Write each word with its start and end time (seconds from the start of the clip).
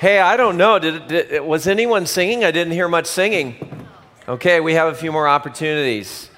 Hey, 0.00 0.18
I 0.18 0.38
don't 0.38 0.56
know. 0.56 0.78
Did, 0.78 1.08
did, 1.08 1.42
was 1.42 1.66
anyone 1.66 2.06
singing? 2.06 2.42
I 2.42 2.52
didn't 2.52 2.72
hear 2.72 2.88
much 2.88 3.04
singing. 3.04 3.84
Okay, 4.26 4.58
we 4.60 4.72
have 4.72 4.90
a 4.90 4.96
few 4.96 5.12
more 5.12 5.28
opportunities. 5.28 6.30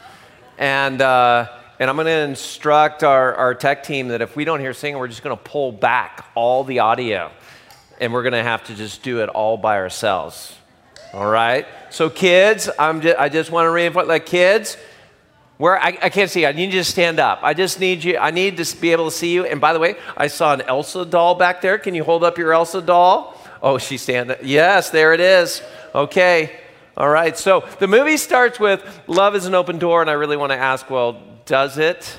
And, 0.58 1.00
uh, 1.00 1.48
and 1.78 1.88
I'm 1.88 1.94
going 1.94 2.06
to 2.06 2.28
instruct 2.28 3.04
our, 3.04 3.36
our 3.36 3.54
tech 3.54 3.84
team 3.84 4.08
that 4.08 4.20
if 4.20 4.34
we 4.34 4.44
don't 4.44 4.58
hear 4.58 4.74
singing, 4.74 4.98
we're 4.98 5.06
just 5.06 5.22
going 5.22 5.38
to 5.38 5.44
pull 5.44 5.70
back 5.70 6.26
all 6.34 6.64
the 6.64 6.80
audio. 6.80 7.30
And 8.00 8.12
we're 8.12 8.24
going 8.24 8.32
to 8.32 8.42
have 8.42 8.64
to 8.64 8.74
just 8.74 9.04
do 9.04 9.22
it 9.22 9.28
all 9.28 9.56
by 9.56 9.76
ourselves. 9.76 10.56
All 11.12 11.30
right? 11.30 11.64
So, 11.90 12.10
kids, 12.10 12.68
I'm 12.80 13.00
just, 13.00 13.16
I 13.16 13.28
just 13.28 13.52
want 13.52 13.66
to 13.66 13.70
reinforce, 13.70 14.08
like, 14.08 14.26
kids, 14.26 14.76
where 15.58 15.80
I, 15.80 15.96
I, 16.02 16.08
can't 16.08 16.28
see. 16.28 16.40
You. 16.40 16.48
I 16.48 16.52
need 16.52 16.72
you 16.72 16.80
to 16.80 16.84
stand 16.84 17.20
up. 17.20 17.38
I 17.44 17.54
just 17.54 17.78
need 17.78 18.02
you. 18.02 18.18
I 18.18 18.32
need 18.32 18.56
to 18.56 18.80
be 18.80 18.90
able 18.90 19.04
to 19.04 19.16
see 19.16 19.32
you. 19.32 19.44
And 19.44 19.60
by 19.60 19.72
the 19.72 19.78
way, 19.78 19.94
I 20.16 20.26
saw 20.26 20.52
an 20.52 20.62
Elsa 20.62 21.04
doll 21.04 21.36
back 21.36 21.60
there. 21.60 21.78
Can 21.78 21.94
you 21.94 22.02
hold 22.02 22.24
up 22.24 22.38
your 22.38 22.52
Elsa 22.52 22.82
doll? 22.82 23.38
Oh, 23.62 23.78
she's 23.78 24.02
standing. 24.02 24.36
Yes, 24.42 24.90
there 24.90 25.14
it 25.14 25.20
is. 25.20 25.62
Okay. 25.94 26.50
All 26.96 27.08
right. 27.08 27.38
So 27.38 27.66
the 27.78 27.86
movie 27.86 28.16
starts 28.16 28.58
with 28.58 28.84
love 29.06 29.36
is 29.36 29.46
an 29.46 29.54
open 29.54 29.78
door, 29.78 30.00
and 30.00 30.10
I 30.10 30.14
really 30.14 30.36
want 30.36 30.50
to 30.50 30.58
ask, 30.58 30.90
well, 30.90 31.22
does 31.46 31.78
it? 31.78 32.18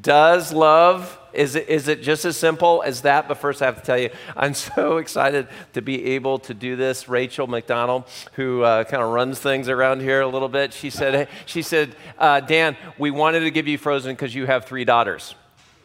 Does 0.00 0.52
love? 0.52 1.18
Is 1.32 1.54
it, 1.54 1.68
is 1.68 1.88
it 1.88 2.02
just 2.02 2.24
as 2.24 2.36
simple 2.36 2.82
as 2.84 3.02
that? 3.02 3.28
But 3.28 3.38
first, 3.38 3.62
I 3.62 3.66
have 3.66 3.76
to 3.76 3.82
tell 3.82 3.98
you, 3.98 4.10
I'm 4.36 4.54
so 4.54 4.96
excited 4.96 5.46
to 5.74 5.82
be 5.82 6.04
able 6.14 6.40
to 6.40 6.54
do 6.54 6.74
this. 6.74 7.08
Rachel 7.08 7.46
McDonald, 7.46 8.04
who 8.32 8.62
uh, 8.62 8.84
kind 8.84 9.02
of 9.02 9.10
runs 9.10 9.38
things 9.38 9.68
around 9.68 10.00
here 10.00 10.20
a 10.20 10.28
little 10.28 10.48
bit, 10.48 10.72
she 10.72 10.90
said, 10.90 11.28
she 11.46 11.62
said 11.62 11.94
uh, 12.18 12.40
Dan, 12.40 12.76
we 12.98 13.10
wanted 13.10 13.40
to 13.40 13.50
give 13.50 13.68
you 13.68 13.78
Frozen 13.78 14.14
because 14.14 14.34
you 14.34 14.46
have 14.46 14.64
three 14.64 14.84
daughters. 14.84 15.34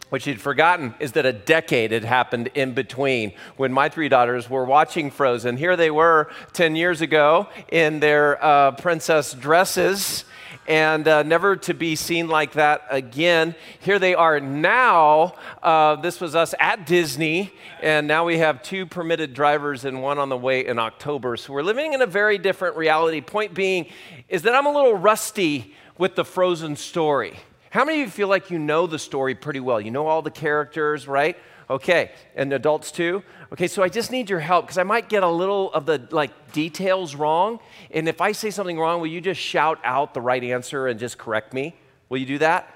What 0.10 0.22
she'd 0.22 0.40
forgotten 0.40 0.96
is 1.00 1.12
that 1.14 1.26
a 1.26 1.34
decade 1.34 1.92
had 1.92 2.06
happened 2.06 2.50
in 2.54 2.74
between 2.74 3.34
when 3.58 3.74
my 3.74 3.90
three 3.90 4.08
daughters 4.08 4.50
were 4.50 4.64
watching 4.64 5.12
Frozen. 5.12 5.58
Here 5.58 5.76
they 5.76 5.92
were 5.92 6.30
10 6.54 6.78
years 6.78 7.02
ago 7.02 7.50
in 7.70 8.00
their 8.00 8.44
uh, 8.44 8.72
princess 8.72 9.34
dresses 9.34 10.24
and 10.68 11.08
uh, 11.08 11.24
never 11.24 11.56
to 11.56 11.74
be 11.74 11.96
seen 11.96 12.28
like 12.28 12.54
that 12.54 12.86
again. 12.90 13.56
Here 13.80 14.00
they 14.00 14.16
are 14.16 14.40
now. 14.40 15.36
Uh, 15.64 15.96
this 15.96 16.20
was 16.20 16.36
us 16.36 16.54
at 16.60 16.86
Disney, 16.86 17.54
and 17.82 18.08
now 18.08 18.26
we 18.26 18.38
have 18.40 18.62
two 18.62 18.86
permitted 18.86 19.34
drivers 19.34 19.86
and 19.86 20.02
one 20.02 20.18
on 20.20 20.30
the 20.30 20.38
way 20.38 20.66
in 20.66 20.78
October. 20.78 21.38
So 21.38 21.54
we're 21.54 21.64
living 21.64 21.94
in 21.94 22.02
a 22.02 22.06
very 22.06 22.38
different 22.38 22.76
reality. 22.76 23.22
Point 23.22 23.54
being 23.54 23.88
is 24.28 24.42
that 24.44 24.54
I'm 24.54 24.66
a 24.66 24.72
little 24.72 24.96
rusty 24.96 25.74
with 25.98 26.16
the 26.16 26.26
Frozen 26.26 26.76
story. 26.76 27.38
How 27.70 27.84
many 27.84 28.02
of 28.02 28.08
you 28.08 28.12
feel 28.12 28.28
like 28.28 28.50
you 28.50 28.60
know 28.60 28.88
the 28.88 29.00
story 29.00 29.36
pretty 29.36 29.60
well? 29.60 29.82
You 29.82 29.92
know 29.92 30.08
all 30.08 30.22
the 30.22 30.32
characters, 30.32 31.08
right? 31.08 31.38
Okay, 31.70 32.12
and 32.36 32.54
adults 32.54 32.92
too? 32.92 33.24
Okay, 33.52 33.68
so 33.68 33.84
I 33.84 33.90
just 33.90 34.10
need 34.10 34.30
your 34.30 34.40
help 34.40 34.66
because 34.66 34.78
I 34.78 34.84
might 34.84 35.10
get 35.10 35.22
a 35.22 35.28
little 35.30 35.72
of 35.74 35.86
the 35.86 36.08
like 36.12 36.54
details 36.54 37.14
wrong. 37.14 37.60
And 37.92 38.08
if 38.08 38.22
I 38.22 38.32
say 38.32 38.52
something 38.52 38.80
wrong, 38.80 39.02
will 39.02 39.08
you 39.08 39.20
just 39.20 39.42
shout 39.42 39.80
out 39.84 40.14
the 40.14 40.22
right 40.22 40.44
answer 40.44 40.88
and 40.88 40.98
just 40.98 41.18
correct 41.18 41.54
me? 41.54 41.76
Will 42.08 42.20
you 42.20 42.26
do 42.26 42.38
that? 42.38 42.74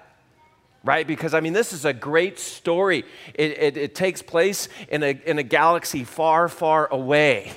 Right? 0.84 1.08
Because 1.08 1.34
I 1.34 1.40
mean, 1.40 1.54
this 1.54 1.72
is 1.72 1.86
a 1.86 1.94
great 1.94 2.38
story. 2.38 3.06
It, 3.34 3.52
it, 3.52 3.78
it 3.78 3.96
takes 3.96 4.22
place 4.22 4.68
in 4.90 5.04
a, 5.04 5.18
in 5.26 5.40
a 5.40 5.44
galaxy 5.44 6.04
far, 6.04 6.50
far 6.50 6.88
away. 6.92 7.54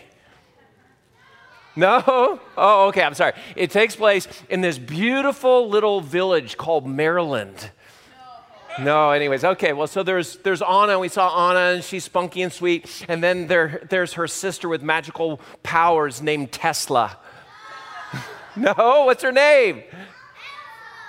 No? 1.77 2.41
Oh, 2.57 2.87
okay, 2.89 3.03
I'm 3.03 3.15
sorry. 3.15 3.33
It 3.57 3.71
takes 3.71 3.97
place 3.97 4.29
in 4.49 4.61
this 4.61 4.79
beautiful 4.79 5.69
little 5.69 6.01
village 6.01 6.57
called 6.57 6.87
Maryland. 6.87 7.71
No, 8.79 9.11
anyways, 9.11 9.45
okay. 9.45 9.73
Well, 9.73 9.87
so 9.87 10.03
there's 10.03 10.37
there's 10.39 10.63
Anna. 10.63 10.99
We 10.99 11.09
saw 11.09 11.51
Anna, 11.51 11.75
and 11.75 11.85
she's 11.85 12.05
spunky 12.05 12.43
and 12.43 12.53
sweet. 12.53 13.05
And 13.09 13.23
then 13.23 13.47
there 13.47 13.87
there's 13.89 14.15
her 14.15 14.27
sister 14.27 14.69
with 14.69 14.83
magical 14.83 15.41
powers 15.63 16.21
named 16.21 16.51
Tesla. 16.51 17.17
no, 18.57 19.05
what's 19.07 19.23
her 19.23 19.33
name? 19.33 19.85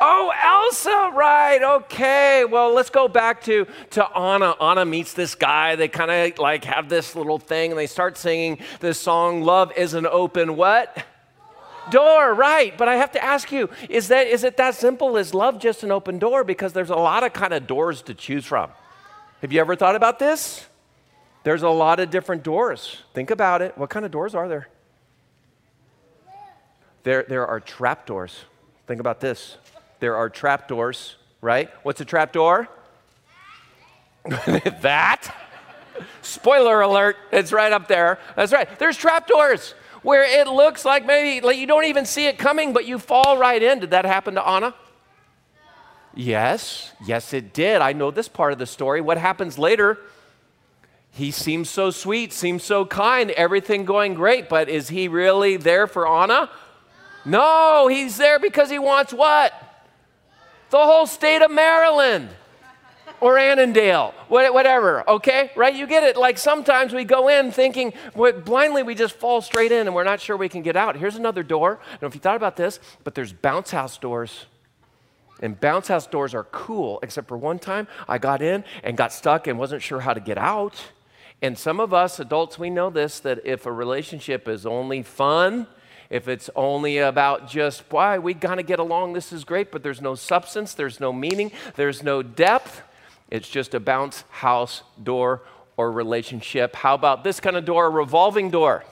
Oh, 0.07 0.31
Elsa, 0.39 1.09
right. 1.15 1.63
Okay. 1.63 2.45
Well, 2.45 2.71
let's 2.75 2.91
go 2.91 3.07
back 3.07 3.41
to, 3.45 3.65
to 3.89 4.05
Anna. 4.15 4.51
Anna 4.61 4.85
meets 4.85 5.13
this 5.13 5.33
guy. 5.33 5.75
They 5.75 5.87
kind 5.87 6.11
of 6.11 6.37
like 6.37 6.63
have 6.65 6.89
this 6.89 7.15
little 7.15 7.39
thing 7.39 7.71
and 7.71 7.79
they 7.79 7.87
start 7.87 8.15
singing 8.15 8.59
this 8.81 8.99
song, 8.99 9.41
Love 9.41 9.71
is 9.75 9.95
an 9.95 10.05
Open 10.05 10.57
What? 10.57 11.03
Door, 11.89 12.35
right. 12.35 12.77
But 12.77 12.87
I 12.87 12.97
have 12.97 13.13
to 13.13 13.23
ask 13.23 13.51
you, 13.51 13.67
is 13.89 14.09
that 14.09 14.27
is 14.27 14.43
it 14.43 14.57
that 14.57 14.75
simple? 14.75 15.17
Is 15.17 15.33
love 15.33 15.57
just 15.57 15.81
an 15.81 15.91
open 15.91 16.19
door? 16.19 16.43
Because 16.43 16.71
there's 16.71 16.91
a 16.91 16.95
lot 16.95 17.23
of 17.23 17.33
kind 17.33 17.53
of 17.53 17.65
doors 17.65 18.03
to 18.03 18.13
choose 18.13 18.45
from. 18.45 18.69
Have 19.41 19.51
you 19.51 19.59
ever 19.59 19.75
thought 19.75 19.95
about 19.95 20.19
this? 20.19 20.67
There's 21.43 21.63
a 21.63 21.69
lot 21.69 21.99
of 21.99 22.11
different 22.11 22.43
doors. 22.43 23.01
Think 23.15 23.31
about 23.31 23.63
it. 23.63 23.75
What 23.75 23.89
kind 23.89 24.05
of 24.05 24.11
doors 24.11 24.35
are 24.35 24.47
there? 24.47 24.67
There, 27.01 27.25
there 27.27 27.47
are 27.47 27.59
trap 27.59 28.05
doors. 28.05 28.45
Think 28.85 28.99
about 28.99 29.19
this 29.19 29.57
there 29.99 30.15
are 30.15 30.29
trap 30.29 30.67
doors, 30.67 31.15
right? 31.41 31.69
What's 31.83 32.01
a 32.01 32.05
trap 32.05 32.31
door? 32.31 32.67
that? 34.81 35.33
Spoiler 36.21 36.81
alert, 36.81 37.15
it's 37.31 37.51
right 37.51 37.71
up 37.71 37.87
there. 37.87 38.19
That's 38.35 38.51
right. 38.51 38.67
There's 38.79 38.97
trap 38.97 39.27
doors 39.27 39.75
where 40.01 40.23
it 40.23 40.47
looks 40.47 40.85
like 40.85 41.05
maybe 41.05 41.45
like 41.45 41.57
you 41.57 41.67
don't 41.67 41.85
even 41.85 42.05
see 42.05 42.27
it 42.27 42.37
coming, 42.37 42.73
but 42.73 42.85
you 42.85 42.99
fall 42.99 43.37
right 43.37 43.61
in. 43.61 43.79
Did 43.79 43.91
that 43.91 44.05
happen 44.05 44.35
to 44.35 44.47
Anna? 44.47 44.73
Yes, 46.13 46.93
yes, 47.05 47.33
it 47.33 47.53
did. 47.53 47.81
I 47.81 47.93
know 47.93 48.09
this 48.09 48.29
part 48.29 48.53
of 48.53 48.59
the 48.59 48.65
story. 48.65 49.01
What 49.01 49.17
happens 49.17 49.57
later? 49.57 49.97
He 51.11 51.31
seems 51.31 51.69
so 51.69 51.91
sweet, 51.91 52.33
seems 52.33 52.63
so 52.63 52.85
kind, 52.85 53.31
everything 53.31 53.85
going 53.85 54.15
great, 54.15 54.49
but 54.49 54.69
is 54.69 54.89
he 54.89 55.07
really 55.07 55.57
there 55.57 55.87
for 55.87 56.07
Anna? 56.07 56.49
No, 57.25 57.87
he's 57.87 58.17
there 58.17 58.37
because 58.37 58.69
he 58.69 58.79
wants 58.79 59.13
what? 59.13 59.53
The 60.75 60.83
whole 60.83 61.07
state 61.07 61.41
of 61.41 61.51
Maryland 61.51 62.27
or 63.21 63.35
Arendelle, 63.37 64.11
whatever, 64.27 65.09
okay? 65.09 65.49
Right? 65.55 65.73
You 65.73 65.87
get 65.87 66.03
it. 66.03 66.17
Like 66.17 66.37
sometimes 66.37 66.91
we 66.91 67.05
go 67.05 67.29
in 67.29 67.53
thinking, 67.53 67.93
blindly 68.13 68.83
we 68.83 68.93
just 68.93 69.15
fall 69.15 69.39
straight 69.39 69.71
in 69.71 69.87
and 69.87 69.95
we're 69.95 70.03
not 70.03 70.19
sure 70.19 70.35
we 70.35 70.49
can 70.49 70.63
get 70.63 70.75
out. 70.75 70.97
Here's 70.97 71.15
another 71.15 71.43
door. 71.43 71.79
I 71.81 71.91
don't 71.91 72.01
know 72.01 72.07
if 72.09 72.15
you 72.15 72.19
thought 72.19 72.35
about 72.35 72.57
this, 72.57 72.81
but 73.05 73.15
there's 73.15 73.31
bounce 73.31 73.71
house 73.71 73.97
doors. 73.97 74.47
And 75.41 75.57
bounce 75.57 75.87
house 75.87 76.07
doors 76.07 76.33
are 76.33 76.43
cool, 76.43 76.99
except 77.03 77.29
for 77.29 77.37
one 77.37 77.57
time 77.57 77.87
I 78.05 78.17
got 78.17 78.41
in 78.41 78.65
and 78.83 78.97
got 78.97 79.13
stuck 79.13 79.47
and 79.47 79.57
wasn't 79.57 79.81
sure 79.81 80.01
how 80.01 80.13
to 80.13 80.19
get 80.19 80.37
out. 80.37 80.75
And 81.41 81.57
some 81.57 81.79
of 81.79 81.93
us 81.93 82.19
adults, 82.19 82.59
we 82.59 82.69
know 82.69 82.89
this 82.89 83.21
that 83.21 83.45
if 83.45 83.65
a 83.65 83.71
relationship 83.71 84.49
is 84.49 84.65
only 84.65 85.03
fun, 85.03 85.67
if 86.09 86.27
it's 86.27 86.49
only 86.55 86.97
about 86.99 87.49
just, 87.49 87.83
why, 87.89 88.19
we 88.19 88.33
got 88.33 88.55
to 88.55 88.63
get 88.63 88.79
along, 88.79 89.13
this 89.13 89.33
is 89.33 89.43
great, 89.43 89.71
but 89.71 89.83
there's 89.83 90.01
no 90.01 90.15
substance, 90.15 90.73
there's 90.73 90.99
no 90.99 91.11
meaning, 91.11 91.51
there's 91.75 92.03
no 92.03 92.21
depth, 92.21 92.81
it's 93.29 93.49
just 93.49 93.73
a 93.73 93.79
bounce 93.79 94.23
house 94.29 94.83
door 95.01 95.41
or 95.77 95.91
relationship. 95.91 96.75
How 96.75 96.93
about 96.93 97.23
this 97.23 97.39
kind 97.39 97.55
of 97.55 97.65
door, 97.65 97.87
a 97.87 97.89
revolving 97.89 98.49
door? 98.49 98.85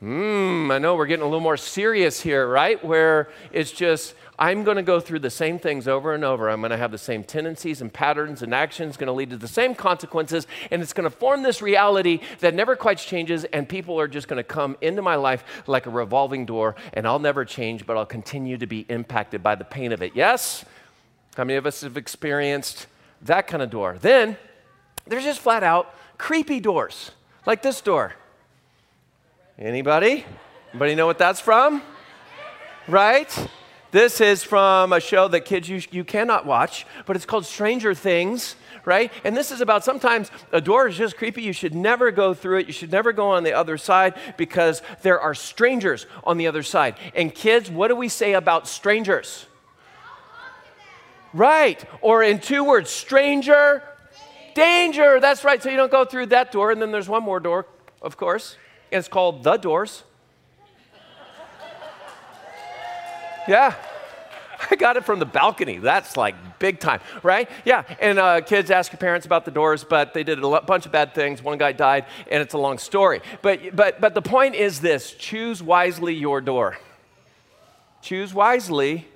Hmm, 0.00 0.70
I 0.70 0.78
know 0.78 0.94
we're 0.94 1.06
getting 1.06 1.22
a 1.22 1.26
little 1.26 1.40
more 1.40 1.56
serious 1.56 2.20
here, 2.20 2.46
right? 2.46 2.84
Where 2.84 3.30
it's 3.50 3.70
just, 3.70 4.14
I'm 4.38 4.62
going 4.62 4.76
to 4.76 4.82
go 4.82 5.00
through 5.00 5.20
the 5.20 5.30
same 5.30 5.58
things 5.58 5.88
over 5.88 6.12
and 6.12 6.22
over. 6.22 6.50
I'm 6.50 6.60
going 6.60 6.70
to 6.70 6.76
have 6.76 6.90
the 6.90 6.98
same 6.98 7.24
tendencies 7.24 7.80
and 7.80 7.90
patterns 7.90 8.42
and 8.42 8.52
actions, 8.52 8.98
going 8.98 9.06
to 9.06 9.14
lead 9.14 9.30
to 9.30 9.38
the 9.38 9.48
same 9.48 9.74
consequences, 9.74 10.46
and 10.70 10.82
it's 10.82 10.92
going 10.92 11.08
to 11.08 11.16
form 11.16 11.42
this 11.42 11.62
reality 11.62 12.20
that 12.40 12.52
never 12.52 12.76
quite 12.76 12.98
changes, 12.98 13.44
and 13.44 13.66
people 13.66 13.98
are 13.98 14.06
just 14.06 14.28
going 14.28 14.36
to 14.36 14.44
come 14.44 14.76
into 14.82 15.00
my 15.00 15.14
life 15.14 15.62
like 15.66 15.86
a 15.86 15.90
revolving 15.90 16.44
door, 16.44 16.76
and 16.92 17.06
I'll 17.06 17.18
never 17.18 17.46
change, 17.46 17.86
but 17.86 17.96
I'll 17.96 18.04
continue 18.04 18.58
to 18.58 18.66
be 18.66 18.80
impacted 18.90 19.42
by 19.42 19.54
the 19.54 19.64
pain 19.64 19.92
of 19.92 20.02
it. 20.02 20.12
Yes? 20.14 20.66
How 21.38 21.44
many 21.44 21.56
of 21.56 21.64
us 21.64 21.80
have 21.80 21.96
experienced 21.96 22.86
that 23.22 23.46
kind 23.46 23.62
of 23.62 23.70
door? 23.70 23.96
Then 23.98 24.36
there's 25.06 25.24
just 25.24 25.40
flat 25.40 25.62
out 25.62 25.94
creepy 26.18 26.60
doors, 26.60 27.12
like 27.46 27.62
this 27.62 27.80
door. 27.80 28.14
Anybody? 29.58 30.26
Anybody 30.72 30.94
know 30.94 31.06
what 31.06 31.16
that's 31.16 31.40
from? 31.40 31.80
Right? 32.86 33.48
This 33.90 34.20
is 34.20 34.44
from 34.44 34.92
a 34.92 35.00
show 35.00 35.28
that 35.28 35.46
kids 35.46 35.66
you, 35.66 35.80
you 35.90 36.04
cannot 36.04 36.44
watch, 36.44 36.84
but 37.06 37.16
it's 37.16 37.24
called 37.24 37.46
Stranger 37.46 37.94
Things, 37.94 38.56
right? 38.84 39.10
And 39.24 39.34
this 39.34 39.50
is 39.50 39.62
about 39.62 39.82
sometimes 39.82 40.30
a 40.52 40.60
door 40.60 40.88
is 40.88 40.98
just 40.98 41.16
creepy. 41.16 41.40
You 41.40 41.54
should 41.54 41.74
never 41.74 42.10
go 42.10 42.34
through 42.34 42.58
it. 42.58 42.66
You 42.66 42.74
should 42.74 42.92
never 42.92 43.14
go 43.14 43.30
on 43.30 43.44
the 43.44 43.54
other 43.54 43.78
side 43.78 44.12
because 44.36 44.82
there 45.00 45.18
are 45.18 45.34
strangers 45.34 46.06
on 46.24 46.36
the 46.36 46.48
other 46.48 46.62
side. 46.62 46.96
And 47.14 47.34
kids, 47.34 47.70
what 47.70 47.88
do 47.88 47.96
we 47.96 48.10
say 48.10 48.34
about 48.34 48.68
strangers? 48.68 49.46
Right. 51.32 51.82
Or 52.02 52.22
in 52.22 52.40
two 52.40 52.62
words, 52.62 52.90
stranger, 52.90 53.82
danger. 54.54 55.18
That's 55.18 55.44
right. 55.44 55.62
So 55.62 55.70
you 55.70 55.78
don't 55.78 55.92
go 55.92 56.04
through 56.04 56.26
that 56.26 56.52
door. 56.52 56.72
And 56.72 56.82
then 56.82 56.92
there's 56.92 57.08
one 57.08 57.22
more 57.22 57.40
door, 57.40 57.64
of 58.02 58.18
course. 58.18 58.56
It's 58.90 59.08
called 59.08 59.42
the 59.42 59.56
doors. 59.56 60.04
Yeah. 63.48 63.74
I 64.70 64.76
got 64.76 64.96
it 64.96 65.04
from 65.04 65.18
the 65.18 65.26
balcony. 65.26 65.78
That's 65.78 66.16
like 66.16 66.34
big 66.58 66.80
time, 66.80 67.00
right? 67.22 67.48
Yeah. 67.64 67.84
And 68.00 68.18
uh, 68.18 68.40
kids 68.40 68.70
ask 68.70 68.92
your 68.92 68.98
parents 68.98 69.26
about 69.26 69.44
the 69.44 69.50
doors, 69.50 69.84
but 69.84 70.14
they 70.14 70.24
did 70.24 70.42
a 70.42 70.60
bunch 70.62 70.86
of 70.86 70.92
bad 70.92 71.14
things. 71.14 71.42
One 71.42 71.58
guy 71.58 71.72
died, 71.72 72.06
and 72.30 72.42
it's 72.42 72.54
a 72.54 72.58
long 72.58 72.78
story. 72.78 73.20
But, 73.42 73.76
but, 73.76 74.00
but 74.00 74.14
the 74.14 74.22
point 74.22 74.54
is 74.54 74.80
this 74.80 75.12
choose 75.12 75.62
wisely 75.62 76.14
your 76.14 76.40
door. 76.40 76.78
Choose 78.02 78.32
wisely 78.32 79.06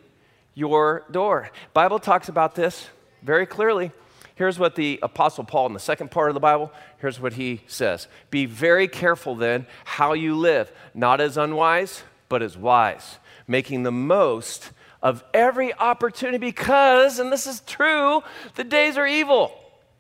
your 0.55 1.05
door. 1.11 1.51
Bible 1.73 1.99
talks 1.99 2.29
about 2.29 2.55
this 2.55 2.89
very 3.23 3.47
clearly. 3.47 3.93
Here's 4.41 4.59
what 4.59 4.75
the 4.75 4.99
Apostle 5.03 5.45
Paul, 5.45 5.67
in 5.67 5.75
the 5.75 5.79
second 5.79 6.11
part 6.11 6.31
of 6.31 6.35
the 6.35 6.41
Bible, 6.41 6.73
here's 6.97 7.21
what 7.21 7.35
he 7.35 7.61
says 7.67 8.09
Be 8.31 8.47
very 8.47 8.89
careful 8.89 9.35
then 9.35 9.67
how 9.85 10.15
you 10.15 10.35
live, 10.35 10.73
not 10.95 11.21
as 11.21 11.37
unwise, 11.37 12.05
but 12.31 12.41
as 12.41 12.57
wise, 12.57 13.19
making 13.47 13.83
the 13.83 13.93
most 13.93 14.71
of 15.03 15.23
every 15.35 15.75
opportunity 15.75 16.39
because, 16.39 17.19
and 17.19 17.31
this 17.31 17.47
is 17.47 17.61
true, 17.67 18.23
the 18.55 18.65
days 18.65 18.97
are 18.97 19.07
evil. 19.07 19.53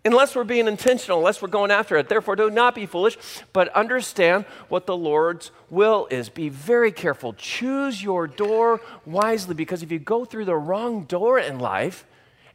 Unless 0.07 0.35
we're 0.35 0.45
being 0.45 0.69
intentional, 0.69 1.19
unless 1.19 1.43
we're 1.43 1.49
going 1.49 1.71
after 1.71 1.99
it. 1.99 2.09
Therefore, 2.09 2.35
do 2.35 2.49
not 2.49 2.75
be 2.75 2.87
foolish, 2.87 3.19
but 3.53 3.69
understand 3.75 4.47
what 4.71 4.87
the 4.87 4.97
Lord's 4.97 5.51
will 5.69 6.09
is. 6.11 6.31
Be 6.31 6.49
very 6.49 6.93
careful. 6.93 7.35
Choose 7.35 8.03
your 8.03 8.27
door 8.27 8.81
wisely 9.05 9.55
because 9.55 9.83
if 9.83 9.93
you 9.93 9.99
go 9.99 10.25
through 10.25 10.47
the 10.47 10.57
wrong 10.57 11.05
door 11.05 11.39
in 11.39 11.59
life, 11.59 12.07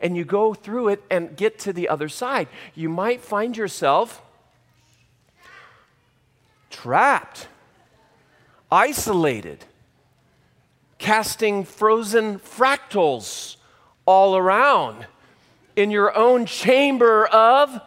and 0.06 0.16
you 0.16 0.24
go 0.24 0.54
through 0.54 0.90
it 0.90 1.02
and 1.10 1.36
get 1.36 1.58
to 1.58 1.74
the 1.74 1.90
other 1.90 2.08
side, 2.08 2.48
you 2.76 2.88
might 2.88 3.22
find 3.22 3.58
yourself 3.58 4.22
trapped, 6.70 7.48
isolated, 8.72 9.66
casting 11.00 11.64
frozen 11.64 12.38
fractals 12.38 13.56
all 14.06 14.38
around 14.38 15.08
in 15.76 15.90
your 15.90 16.16
own 16.16 16.46
chamber 16.46 17.26
of 17.26 17.82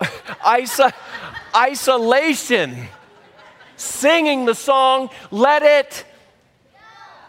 iso- 0.00 0.92
isolation, 1.52 2.86
singing 3.76 4.44
the 4.44 4.54
song, 4.54 5.10
Let 5.32 5.64
It 5.64 6.04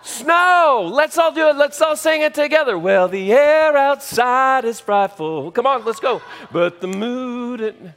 Snow. 0.09 0.89
Let's 0.91 1.17
all 1.17 1.31
do 1.31 1.50
it. 1.50 1.56
Let's 1.56 1.79
all 1.81 1.95
sing 1.95 2.21
it 2.21 2.33
together. 2.33 2.77
Well, 2.77 3.07
the 3.07 3.31
air 3.31 3.77
outside 3.77 4.65
is 4.65 4.79
frightful. 4.79 5.51
Come 5.51 5.67
on, 5.67 5.85
let's 5.85 6.00
go. 6.00 6.21
But 6.51 6.81
the 6.81 6.88
mood. 6.88 7.94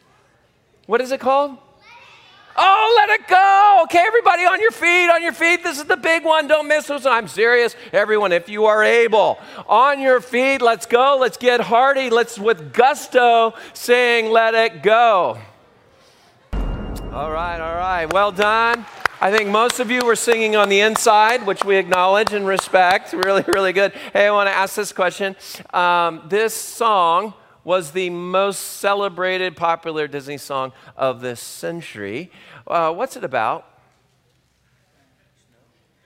What 0.86 1.00
is 1.00 1.10
it 1.10 1.20
called? 1.20 1.56
Oh, 2.54 2.94
let 2.98 3.08
it 3.18 3.26
go. 3.28 3.80
Okay, 3.84 4.04
everybody 4.06 4.44
on 4.44 4.60
your 4.60 4.72
feet, 4.72 5.08
on 5.08 5.22
your 5.22 5.32
feet. 5.32 5.62
This 5.62 5.78
is 5.78 5.84
the 5.84 5.96
big 5.96 6.22
one. 6.22 6.48
Don't 6.48 6.68
miss 6.68 6.88
this. 6.88 7.06
I'm 7.06 7.26
serious. 7.26 7.74
Everyone, 7.92 8.30
if 8.30 8.50
you 8.50 8.66
are 8.66 8.84
able, 8.84 9.38
on 9.66 9.98
your 9.98 10.20
feet, 10.20 10.60
let's 10.60 10.84
go. 10.84 11.16
Let's 11.18 11.38
get 11.38 11.60
hearty. 11.60 12.10
Let's, 12.10 12.38
with 12.38 12.74
gusto, 12.74 13.54
sing, 13.72 14.30
let 14.30 14.54
it 14.54 14.82
go. 14.82 15.38
All 16.52 17.30
right, 17.30 17.58
all 17.58 17.76
right. 17.76 18.12
Well 18.12 18.32
done. 18.32 18.84
I 19.22 19.30
think 19.30 19.50
most 19.50 19.78
of 19.78 19.88
you 19.88 20.00
were 20.04 20.16
singing 20.16 20.56
on 20.56 20.68
the 20.68 20.80
inside, 20.80 21.46
which 21.46 21.64
we 21.64 21.76
acknowledge 21.76 22.32
and 22.32 22.44
respect. 22.44 23.14
Really, 23.22 23.44
really 23.46 23.72
good. 23.72 23.92
Hey, 24.12 24.26
I 24.26 24.32
want 24.32 24.48
to 24.48 24.52
ask 24.52 24.74
this 24.74 24.92
question. 24.92 25.36
Um, 25.72 26.24
this 26.28 26.54
song 26.54 27.32
was 27.62 27.92
the 27.92 28.10
most 28.10 28.58
celebrated, 28.58 29.56
popular 29.56 30.08
Disney 30.08 30.38
song 30.38 30.72
of 30.96 31.20
this 31.20 31.38
century. 31.38 32.32
Uh, 32.66 32.92
what's 32.92 33.16
it 33.16 33.22
about? 33.22 33.64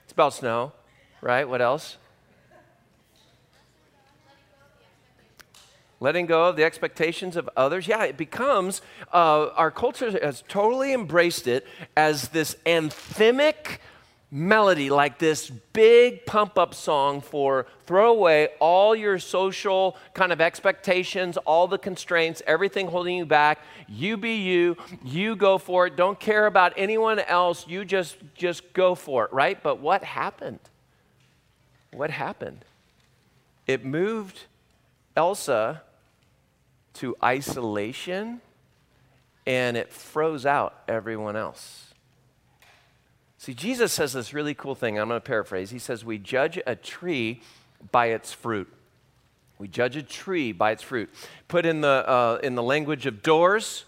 It's 0.03 0.13
about 0.13 0.35
snow, 0.35 0.73
right? 1.19 1.49
What 1.49 1.59
else? 1.59 1.97
Letting 5.99 6.25
go 6.25 6.49
of 6.49 6.55
the 6.55 6.63
expectations 6.63 7.35
of 7.35 7.49
others. 7.57 7.87
Yeah, 7.87 8.03
it 8.03 8.17
becomes, 8.17 8.81
uh, 9.13 9.47
our 9.55 9.71
culture 9.71 10.11
has 10.23 10.43
totally 10.47 10.93
embraced 10.93 11.47
it 11.47 11.65
as 11.95 12.29
this 12.29 12.55
anthemic 12.65 13.79
melody, 14.29 14.89
like 14.89 15.19
this 15.19 15.49
big 15.49 16.25
pump 16.25 16.57
up 16.57 16.73
song 16.73 17.21
for 17.21 17.65
throw 17.85 18.11
away 18.11 18.49
all 18.59 18.93
your 18.93 19.17
social 19.17 19.95
kind 20.13 20.33
of 20.33 20.41
expectations, 20.41 21.37
all 21.37 21.67
the 21.67 21.77
constraints, 21.77 22.41
everything 22.45 22.87
holding 22.87 23.15
you 23.15 23.25
back. 23.25 23.59
You 23.87 24.17
be 24.17 24.35
you, 24.35 24.75
you 25.03 25.35
go 25.35 25.57
for 25.57 25.87
it. 25.87 25.95
Don't 25.95 26.19
care 26.19 26.45
about 26.45 26.73
anyone 26.75 27.19
else. 27.19 27.67
You 27.67 27.85
just 27.85 28.17
just 28.35 28.73
go 28.73 28.95
for 28.95 29.25
it, 29.25 29.33
right? 29.33 29.61
But 29.63 29.79
what 29.79 30.03
happened? 30.03 30.59
What 31.93 32.11
happened? 32.11 32.65
It 33.65 33.85
moved 33.85 34.41
Elsa 35.15 35.83
to 36.97 37.15
isolation 37.23 38.41
and 39.45 39.77
it 39.77 39.91
froze 39.91 40.45
out 40.45 40.83
everyone 40.87 41.35
else. 41.35 41.93
See, 43.37 43.53
Jesus 43.53 43.93
says 43.93 44.13
this 44.13 44.33
really 44.33 44.53
cool 44.53 44.75
thing. 44.75 44.99
I'm 44.99 45.07
going 45.07 45.21
to 45.21 45.25
paraphrase. 45.25 45.69
He 45.69 45.79
says, 45.79 46.03
We 46.03 46.17
judge 46.17 46.59
a 46.67 46.75
tree 46.75 47.41
by 47.91 48.07
its 48.07 48.33
fruit. 48.33 48.67
We 49.59 49.67
judge 49.67 49.95
a 49.95 50.03
tree 50.03 50.51
by 50.51 50.71
its 50.71 50.83
fruit. 50.83 51.09
Put 51.47 51.65
in 51.65 51.81
the, 51.81 51.87
uh, 51.87 52.39
in 52.43 52.55
the 52.55 52.63
language 52.63 53.05
of 53.05 53.23
doors, 53.23 53.85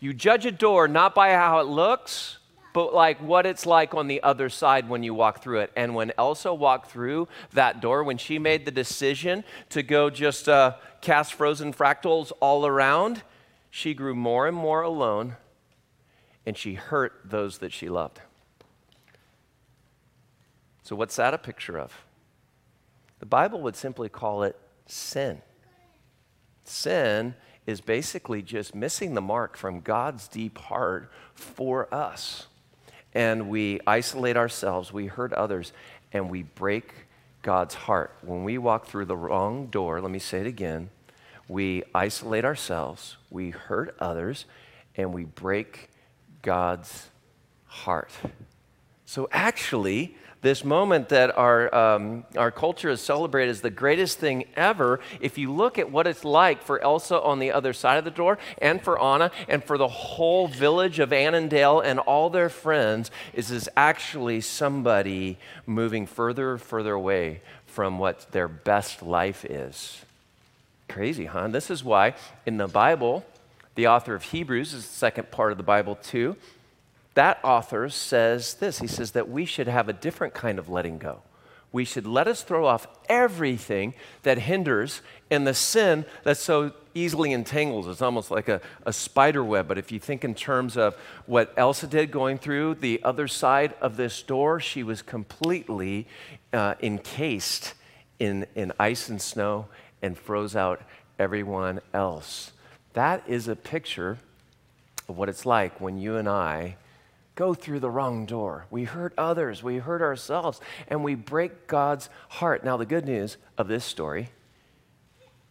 you 0.00 0.12
judge 0.12 0.44
a 0.44 0.50
door 0.50 0.88
not 0.88 1.14
by 1.14 1.30
how 1.30 1.60
it 1.60 1.66
looks, 1.66 2.38
but 2.76 2.92
like 2.92 3.18
what 3.22 3.46
it's 3.46 3.64
like 3.64 3.94
on 3.94 4.06
the 4.06 4.22
other 4.22 4.50
side 4.50 4.86
when 4.86 5.02
you 5.02 5.14
walk 5.14 5.42
through 5.42 5.60
it. 5.60 5.72
And 5.74 5.94
when 5.94 6.12
Elsa 6.18 6.52
walked 6.52 6.90
through 6.90 7.26
that 7.54 7.80
door, 7.80 8.04
when 8.04 8.18
she 8.18 8.38
made 8.38 8.66
the 8.66 8.70
decision 8.70 9.44
to 9.70 9.82
go 9.82 10.10
just 10.10 10.46
uh, 10.46 10.74
cast 11.00 11.32
frozen 11.32 11.72
fractals 11.72 12.32
all 12.38 12.66
around, 12.66 13.22
she 13.70 13.94
grew 13.94 14.14
more 14.14 14.46
and 14.46 14.54
more 14.54 14.82
alone 14.82 15.36
and 16.44 16.54
she 16.54 16.74
hurt 16.74 17.14
those 17.24 17.56
that 17.58 17.72
she 17.72 17.88
loved. 17.88 18.20
So, 20.82 20.94
what's 20.94 21.16
that 21.16 21.32
a 21.32 21.38
picture 21.38 21.78
of? 21.78 22.04
The 23.20 23.26
Bible 23.26 23.62
would 23.62 23.74
simply 23.74 24.10
call 24.10 24.42
it 24.42 24.54
sin. 24.84 25.40
Sin 26.64 27.36
is 27.66 27.80
basically 27.80 28.42
just 28.42 28.74
missing 28.74 29.14
the 29.14 29.22
mark 29.22 29.56
from 29.56 29.80
God's 29.80 30.28
deep 30.28 30.58
heart 30.58 31.10
for 31.32 31.88
us 31.92 32.48
and 33.16 33.48
we 33.48 33.80
isolate 33.86 34.36
ourselves, 34.36 34.92
we 34.92 35.06
hurt 35.06 35.32
others, 35.32 35.72
and 36.12 36.28
we 36.28 36.42
break 36.42 36.92
God's 37.40 37.74
heart. 37.74 38.14
When 38.20 38.44
we 38.44 38.58
walk 38.58 38.88
through 38.88 39.06
the 39.06 39.16
wrong 39.16 39.68
door, 39.68 40.02
let 40.02 40.10
me 40.10 40.18
say 40.18 40.40
it 40.40 40.46
again, 40.46 40.90
we 41.48 41.82
isolate 41.94 42.44
ourselves, 42.44 43.16
we 43.30 43.50
hurt 43.50 43.96
others, 44.00 44.44
and 44.96 45.14
we 45.14 45.24
break 45.24 45.88
God's 46.42 47.08
heart. 47.64 48.10
So 49.06 49.28
actually, 49.30 50.16
this 50.42 50.64
moment 50.64 51.08
that 51.10 51.36
our, 51.38 51.72
um, 51.74 52.24
our 52.36 52.50
culture 52.50 52.90
has 52.90 53.00
celebrated 53.00 53.50
as 53.50 53.60
the 53.60 53.70
greatest 53.70 54.18
thing 54.18 54.44
ever, 54.56 55.00
if 55.20 55.38
you 55.38 55.52
look 55.52 55.78
at 55.78 55.90
what 55.90 56.06
it's 56.06 56.24
like 56.24 56.62
for 56.62 56.82
Elsa 56.82 57.20
on 57.20 57.38
the 57.38 57.52
other 57.52 57.72
side 57.72 57.98
of 57.98 58.04
the 58.04 58.10
door, 58.10 58.36
and 58.58 58.82
for 58.82 59.00
Anna, 59.00 59.30
and 59.48 59.62
for 59.62 59.78
the 59.78 59.88
whole 59.88 60.48
village 60.48 60.98
of 60.98 61.10
Arendelle 61.10 61.84
and 61.84 62.00
all 62.00 62.30
their 62.30 62.48
friends, 62.48 63.10
is, 63.32 63.50
is 63.50 63.68
actually 63.76 64.40
somebody 64.40 65.38
moving 65.66 66.06
further 66.06 66.52
and 66.52 66.60
further 66.60 66.92
away 66.92 67.40
from 67.66 67.98
what 67.98 68.30
their 68.32 68.48
best 68.48 69.02
life 69.02 69.44
is. 69.44 70.04
Crazy, 70.88 71.26
huh? 71.26 71.48
This 71.48 71.70
is 71.70 71.82
why 71.82 72.14
in 72.44 72.56
the 72.56 72.68
Bible, 72.68 73.24
the 73.76 73.86
author 73.86 74.14
of 74.14 74.22
Hebrews 74.24 74.72
is 74.72 74.86
the 74.86 74.94
second 74.94 75.30
part 75.30 75.52
of 75.52 75.58
the 75.58 75.64
Bible, 75.64 75.96
too 75.96 76.36
that 77.16 77.40
author 77.42 77.88
says 77.88 78.54
this 78.54 78.78
he 78.78 78.86
says 78.86 79.12
that 79.12 79.28
we 79.28 79.46
should 79.46 79.68
have 79.68 79.88
a 79.88 79.92
different 79.92 80.34
kind 80.34 80.58
of 80.58 80.68
letting 80.68 80.98
go. 80.98 81.22
We 81.72 81.84
should 81.84 82.06
let 82.06 82.28
us 82.28 82.42
throw 82.42 82.66
off 82.66 82.86
everything 83.08 83.94
that 84.22 84.38
hinders 84.38 85.00
and 85.30 85.46
the 85.46 85.54
sin 85.54 86.04
that 86.24 86.36
so 86.36 86.72
easily 86.94 87.32
entangles. 87.32 87.86
It's 87.88 88.02
almost 88.02 88.30
like 88.30 88.48
a, 88.48 88.60
a 88.84 88.92
spider 88.92 89.42
web. 89.42 89.66
But 89.66 89.78
if 89.78 89.90
you 89.90 89.98
think 89.98 90.24
in 90.24 90.34
terms 90.34 90.76
of 90.76 90.94
what 91.26 91.52
Elsa 91.56 91.86
did 91.86 92.10
going 92.10 92.38
through 92.38 92.76
the 92.76 93.00
other 93.02 93.28
side 93.28 93.74
of 93.80 93.96
this 93.96 94.22
door, 94.22 94.60
she 94.60 94.82
was 94.82 95.02
completely 95.02 96.06
uh, 96.52 96.74
encased 96.82 97.74
in, 98.18 98.46
in 98.54 98.72
ice 98.78 99.08
and 99.08 99.20
snow 99.20 99.66
and 100.02 100.16
froze 100.16 100.54
out 100.54 100.82
everyone 101.18 101.80
else. 101.92 102.52
That 102.92 103.22
is 103.26 103.48
a 103.48 103.56
picture 103.56 104.18
of 105.08 105.16
what 105.16 105.28
it's 105.28 105.46
like 105.46 105.80
when 105.80 105.98
you 105.98 106.16
and 106.16 106.28
I 106.28 106.76
go 107.36 107.54
through 107.54 107.78
the 107.80 107.90
wrong 107.90 108.26
door. 108.26 108.66
We 108.70 108.84
hurt 108.84 109.14
others, 109.16 109.62
we 109.62 109.76
hurt 109.76 110.02
ourselves, 110.02 110.60
and 110.88 111.04
we 111.04 111.14
break 111.14 111.68
God's 111.68 112.10
heart. 112.28 112.64
Now, 112.64 112.76
the 112.76 112.86
good 112.86 113.04
news 113.04 113.36
of 113.56 113.68
this 113.68 113.84
story, 113.84 114.30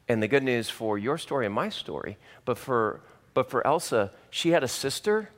and 0.10 0.22
the 0.22 0.28
good 0.28 0.44
news 0.44 0.70
for 0.70 0.98
your 0.98 1.18
story 1.18 1.46
and 1.46 1.56
my 1.56 1.70
story, 1.70 2.18
but 2.44 2.58
for, 2.58 3.02
but 3.34 3.50
for 3.50 3.66
Elsa, 3.66 4.12
she 4.30 4.50
had 4.50 4.64
a 4.64 4.68
sister 4.68 5.30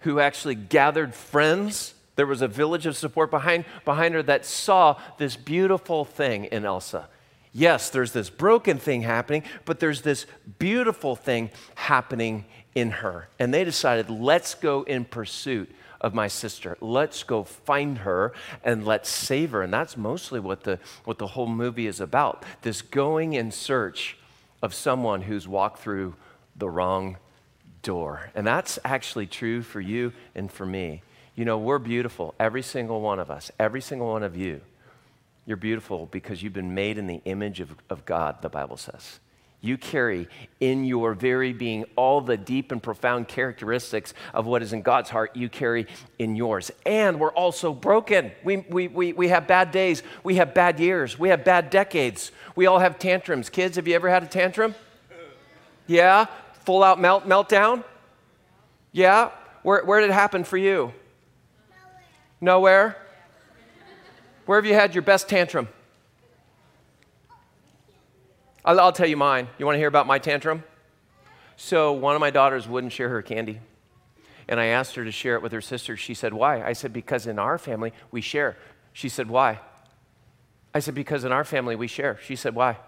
who 0.00 0.18
actually 0.18 0.54
gathered 0.54 1.14
friends 1.14 1.94
There 2.16 2.26
was 2.26 2.42
a 2.42 2.48
village 2.48 2.86
of 2.86 2.96
support 2.96 3.30
behind, 3.30 3.64
behind 3.84 4.14
her 4.14 4.22
that 4.24 4.44
saw 4.44 5.00
this 5.18 5.36
beautiful 5.36 6.04
thing 6.04 6.44
in 6.46 6.64
Elsa. 6.64 7.08
Yes, 7.52 7.90
there's 7.90 8.12
this 8.12 8.30
broken 8.30 8.78
thing 8.78 9.02
happening, 9.02 9.44
but 9.64 9.80
there's 9.80 10.02
this 10.02 10.26
beautiful 10.58 11.16
thing 11.16 11.50
happening 11.74 12.44
in 12.74 12.90
her. 12.90 13.28
And 13.38 13.52
they 13.52 13.64
decided, 13.64 14.10
let's 14.10 14.54
go 14.54 14.82
in 14.82 15.04
pursuit 15.04 15.70
of 16.00 16.14
my 16.14 16.28
sister. 16.28 16.76
Let's 16.80 17.22
go 17.22 17.44
find 17.44 17.98
her 17.98 18.32
and 18.64 18.84
let's 18.84 19.08
save 19.08 19.52
her. 19.52 19.62
And 19.62 19.72
that's 19.72 19.96
mostly 19.96 20.40
what 20.40 20.64
the, 20.64 20.78
what 21.04 21.18
the 21.18 21.28
whole 21.28 21.46
movie 21.46 21.86
is 21.86 22.00
about 22.00 22.44
this 22.62 22.82
going 22.82 23.34
in 23.34 23.52
search 23.52 24.16
of 24.62 24.74
someone 24.74 25.22
who's 25.22 25.46
walked 25.46 25.78
through 25.78 26.14
the 26.56 26.68
wrong 26.68 27.16
door. 27.82 28.30
And 28.34 28.46
that's 28.46 28.78
actually 28.84 29.26
true 29.26 29.62
for 29.62 29.80
you 29.80 30.12
and 30.34 30.50
for 30.50 30.66
me. 30.66 31.02
You 31.34 31.44
know, 31.44 31.58
we're 31.58 31.78
beautiful, 31.78 32.34
every 32.38 32.62
single 32.62 33.00
one 33.00 33.18
of 33.18 33.30
us, 33.30 33.50
every 33.58 33.80
single 33.80 34.08
one 34.08 34.22
of 34.22 34.36
you. 34.36 34.60
You're 35.46 35.56
beautiful 35.56 36.06
because 36.06 36.42
you've 36.42 36.52
been 36.52 36.74
made 36.74 36.98
in 36.98 37.06
the 37.06 37.20
image 37.24 37.60
of, 37.60 37.74
of 37.90 38.04
God, 38.04 38.42
the 38.42 38.48
Bible 38.48 38.76
says. 38.76 39.18
You 39.64 39.78
carry 39.78 40.28
in 40.58 40.84
your 40.84 41.14
very 41.14 41.52
being 41.52 41.84
all 41.94 42.20
the 42.20 42.36
deep 42.36 42.72
and 42.72 42.82
profound 42.82 43.28
characteristics 43.28 44.12
of 44.34 44.44
what 44.44 44.60
is 44.60 44.72
in 44.72 44.82
God's 44.82 45.08
heart, 45.08 45.36
you 45.36 45.48
carry 45.48 45.86
in 46.18 46.34
yours. 46.34 46.72
And 46.84 47.20
we're 47.20 47.32
also 47.32 47.72
broken. 47.72 48.32
We, 48.42 48.56
we, 48.68 48.88
we, 48.88 49.12
we 49.12 49.28
have 49.28 49.46
bad 49.46 49.70
days, 49.70 50.02
we 50.24 50.34
have 50.34 50.52
bad 50.52 50.80
years, 50.80 51.16
we 51.16 51.28
have 51.28 51.44
bad 51.44 51.70
decades. 51.70 52.32
We 52.56 52.66
all 52.66 52.80
have 52.80 52.98
tantrums. 52.98 53.48
Kids, 53.48 53.76
have 53.76 53.86
you 53.86 53.94
ever 53.94 54.10
had 54.10 54.24
a 54.24 54.26
tantrum? 54.26 54.74
Yeah? 55.86 56.26
Full 56.64 56.82
out 56.82 57.00
melt, 57.00 57.26
meltdown? 57.28 57.84
Yeah? 58.90 59.30
Where, 59.62 59.84
where 59.84 60.00
did 60.00 60.10
it 60.10 60.14
happen 60.14 60.42
for 60.42 60.56
you? 60.56 60.92
Nowhere. 62.40 62.96
Nowhere? 62.96 62.96
Where 64.46 64.58
have 64.58 64.66
you 64.66 64.74
had 64.74 64.92
your 64.92 65.02
best 65.02 65.28
tantrum? 65.28 65.68
I'll, 68.64 68.78
I'll 68.80 68.92
tell 68.92 69.08
you 69.08 69.16
mine. 69.16 69.48
You 69.58 69.66
want 69.66 69.74
to 69.74 69.78
hear 69.78 69.88
about 69.88 70.06
my 70.06 70.18
tantrum? 70.18 70.64
So, 71.56 71.92
one 71.92 72.14
of 72.14 72.20
my 72.20 72.30
daughters 72.30 72.66
wouldn't 72.66 72.92
share 72.92 73.08
her 73.08 73.22
candy. 73.22 73.60
And 74.48 74.58
I 74.58 74.66
asked 74.66 74.96
her 74.96 75.04
to 75.04 75.12
share 75.12 75.34
it 75.36 75.42
with 75.42 75.52
her 75.52 75.60
sister. 75.60 75.96
She 75.96 76.14
said, 76.14 76.34
Why? 76.34 76.62
I 76.62 76.72
said, 76.72 76.92
Because 76.92 77.26
in 77.26 77.38
our 77.38 77.58
family, 77.58 77.92
we 78.10 78.20
share. 78.20 78.56
She 78.92 79.08
said, 79.08 79.28
Why? 79.28 79.60
I 80.74 80.80
said, 80.80 80.94
Because 80.94 81.24
in 81.24 81.32
our 81.32 81.44
family, 81.44 81.76
we 81.76 81.86
share. 81.86 82.18
She 82.24 82.36
said, 82.36 82.54
Why? 82.54 82.78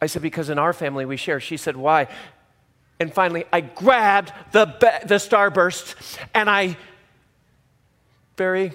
I 0.00 0.06
said, 0.06 0.22
Because 0.22 0.48
in 0.48 0.58
our 0.58 0.72
family, 0.72 1.04
we 1.04 1.16
share. 1.16 1.40
She 1.40 1.56
said, 1.56 1.76
Why? 1.76 2.08
And 2.98 3.12
finally, 3.12 3.44
I 3.52 3.60
grabbed 3.60 4.32
the, 4.52 4.64
the 5.06 5.16
starburst 5.16 6.18
and 6.34 6.48
I, 6.48 6.76
very 8.36 8.72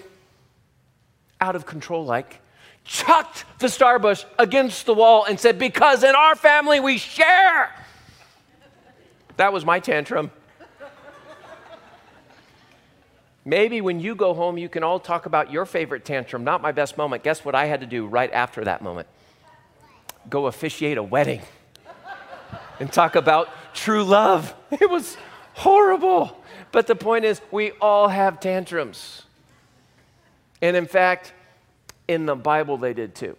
out 1.40 1.56
of 1.56 1.66
control 1.66 2.04
like, 2.04 2.40
chucked 2.88 3.44
the 3.60 3.68
starburst 3.68 4.24
against 4.38 4.86
the 4.86 4.94
wall 4.94 5.24
and 5.24 5.38
said, 5.38 5.58
Because 5.58 6.02
in 6.02 6.16
our 6.16 6.34
family 6.34 6.80
we 6.80 6.98
share. 6.98 7.72
That 9.36 9.52
was 9.52 9.64
my 9.64 9.78
tantrum. 9.78 10.32
Maybe 13.44 13.80
when 13.80 14.00
you 14.00 14.14
go 14.14 14.34
home, 14.34 14.58
you 14.58 14.68
can 14.68 14.82
all 14.82 14.98
talk 14.98 15.26
about 15.26 15.50
your 15.50 15.64
favorite 15.64 16.04
tantrum, 16.04 16.44
not 16.44 16.60
my 16.60 16.72
best 16.72 16.98
moment. 16.98 17.22
Guess 17.22 17.44
what 17.44 17.54
I 17.54 17.66
had 17.66 17.80
to 17.80 17.86
do 17.86 18.06
right 18.06 18.32
after 18.32 18.64
that 18.64 18.82
moment? 18.82 19.06
Go 20.28 20.46
officiate 20.46 20.98
a 20.98 21.02
wedding 21.02 21.40
and 22.80 22.92
talk 22.92 23.16
about 23.16 23.48
true 23.74 24.02
love. 24.04 24.54
It 24.70 24.90
was 24.90 25.16
horrible. 25.54 26.42
But 26.72 26.86
the 26.86 26.94
point 26.94 27.24
is, 27.24 27.40
we 27.50 27.72
all 27.80 28.08
have 28.08 28.40
tantrums. 28.40 29.22
And 30.60 30.76
in 30.76 30.86
fact, 30.86 31.32
in 32.08 32.26
the 32.26 32.34
Bible, 32.34 32.78
they 32.78 32.94
did 32.94 33.14
too. 33.14 33.36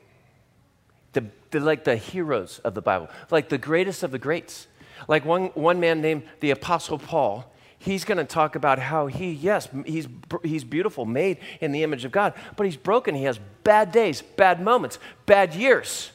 The, 1.13 1.25
they're 1.51 1.59
like 1.59 1.83
the 1.83 1.95
heroes 1.95 2.59
of 2.59 2.75
the 2.75 2.81
Bible, 2.81 3.09
like 3.31 3.49
the 3.49 3.57
greatest 3.57 4.03
of 4.03 4.11
the 4.11 4.19
greats. 4.19 4.67
Like 5.07 5.25
one, 5.25 5.47
one 5.47 5.79
man 5.79 6.01
named 6.01 6.23
the 6.39 6.51
Apostle 6.51 6.99
Paul, 6.99 7.51
he's 7.79 8.05
going 8.05 8.17
to 8.17 8.25
talk 8.25 8.55
about 8.55 8.77
how 8.77 9.07
he, 9.07 9.31
yes, 9.31 9.67
he's, 9.85 10.07
he's 10.43 10.63
beautiful, 10.63 11.05
made 11.05 11.38
in 11.61 11.71
the 11.71 11.83
image 11.83 12.05
of 12.05 12.11
God, 12.11 12.33
but 12.55 12.65
he's 12.65 12.77
broken. 12.77 13.15
He 13.15 13.23
has 13.23 13.39
bad 13.63 13.91
days, 13.91 14.21
bad 14.21 14.61
moments, 14.61 14.99
bad 15.25 15.55
years. 15.55 16.11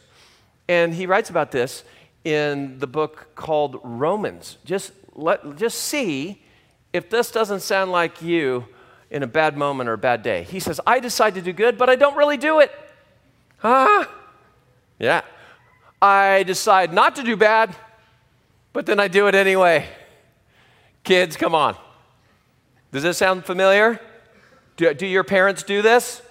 And 0.69 0.95
he 0.95 1.07
writes 1.07 1.31
about 1.31 1.51
this 1.51 1.85
in 2.25 2.79
the 2.79 2.87
book 2.87 3.35
called 3.35 3.81
Romans. 3.83 4.59
Just, 4.65 4.93
let, 5.15 5.57
just 5.57 5.79
see 5.79 6.43
if 6.93 7.11
this 7.11 7.31
doesn't 7.31 7.61
sound 7.61 7.91
like 7.91 8.23
you 8.23 8.67
in 9.11 9.23
a 9.23 9.27
bad 9.27 9.57
moment 9.57 9.89
or 9.89 9.95
a 9.95 9.99
bad 9.99 10.23
day. 10.23 10.45
He 10.45 10.61
says, 10.61 10.81
I 10.87 11.01
decide 11.01 11.35
to 11.35 11.43
do 11.43 11.53
good, 11.53 11.79
but 11.79 11.89
I 11.89 11.97
don't 11.97 12.17
really 12.17 12.37
do 12.37 12.61
it. 12.61 12.73
Huh? 13.59 14.07
Yeah. 14.99 15.23
I 16.01 16.43
decide 16.43 16.93
not 16.93 17.17
to 17.17 17.23
do 17.23 17.37
bad, 17.37 17.75
but 18.73 18.87
then 18.87 19.01
I 19.01 19.09
do 19.09 19.27
it 19.27 19.35
anyway. 19.35 19.89
Kids, 21.03 21.37
come 21.37 21.55
on. 21.55 21.77
Does 22.93 23.03
this 23.03 23.19
sound 23.19 23.45
familiar? 23.45 24.01
Do, 24.77 24.93
do 24.95 25.07
your 25.07 25.25
parents 25.25 25.63
do 25.63 25.83
this? 25.83 26.23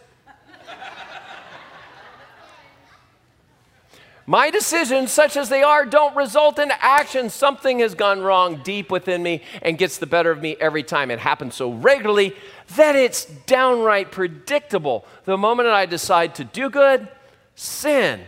My 4.25 4.49
decisions, 4.49 5.11
such 5.11 5.35
as 5.35 5.49
they 5.49 5.63
are, 5.63 5.85
don't 5.85 6.15
result 6.15 6.57
in 6.57 6.71
action. 6.79 7.29
Something 7.29 7.79
has 7.79 7.93
gone 7.93 8.21
wrong 8.21 8.61
deep 8.63 8.89
within 8.89 9.21
me 9.21 9.41
and 9.61 9.77
gets 9.77 9.97
the 9.97 10.05
better 10.05 10.31
of 10.31 10.41
me 10.41 10.55
every 10.59 10.83
time. 10.83 11.11
It 11.11 11.19
happens 11.19 11.55
so 11.55 11.71
regularly 11.71 12.33
that 12.77 12.95
it's 12.95 13.25
downright 13.25 14.11
predictable. 14.11 15.05
The 15.25 15.37
moment 15.37 15.67
I 15.67 15.85
decide 15.85 16.35
to 16.35 16.45
do 16.45 16.69
good, 16.69 17.09
sin 17.55 18.21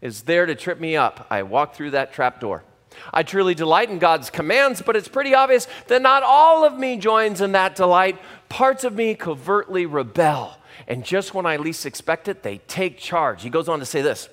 is 0.00 0.22
there 0.22 0.46
to 0.46 0.56
trip 0.56 0.80
me 0.80 0.96
up. 0.96 1.28
I 1.30 1.44
walk 1.44 1.74
through 1.74 1.92
that 1.92 2.12
trap 2.12 2.40
door. 2.40 2.64
I 3.12 3.22
truly 3.22 3.54
delight 3.54 3.90
in 3.90 3.98
God's 3.98 4.30
commands, 4.30 4.82
but 4.82 4.96
it's 4.96 5.08
pretty 5.08 5.34
obvious 5.34 5.68
that 5.86 6.02
not 6.02 6.24
all 6.24 6.64
of 6.64 6.76
me 6.76 6.96
joins 6.96 7.40
in 7.40 7.52
that 7.52 7.76
delight. 7.76 8.18
Parts 8.48 8.82
of 8.82 8.94
me 8.94 9.14
covertly 9.14 9.86
rebel. 9.86 10.56
And 10.88 11.04
just 11.04 11.34
when 11.34 11.46
I 11.46 11.56
least 11.56 11.86
expect 11.86 12.26
it, 12.26 12.42
they 12.42 12.58
take 12.58 12.98
charge. 12.98 13.42
He 13.42 13.50
goes 13.50 13.68
on 13.68 13.78
to 13.78 13.86
say 13.86 14.02
this 14.02 14.28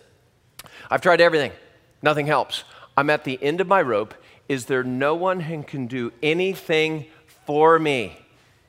I've 0.90 1.02
tried 1.02 1.22
everything, 1.22 1.52
nothing 2.02 2.28
helps. 2.28 2.64
I'm 2.96 3.10
at 3.10 3.24
the 3.24 3.42
end 3.42 3.62
of 3.62 3.68
my 3.68 3.82
rope. 3.82 4.14
Is 4.48 4.66
there 4.66 4.84
no 4.84 5.16
one 5.16 5.40
who 5.40 5.64
can 5.64 5.88
do 5.88 6.12
anything 6.22 7.06
for 7.46 7.80
me? 7.80 8.23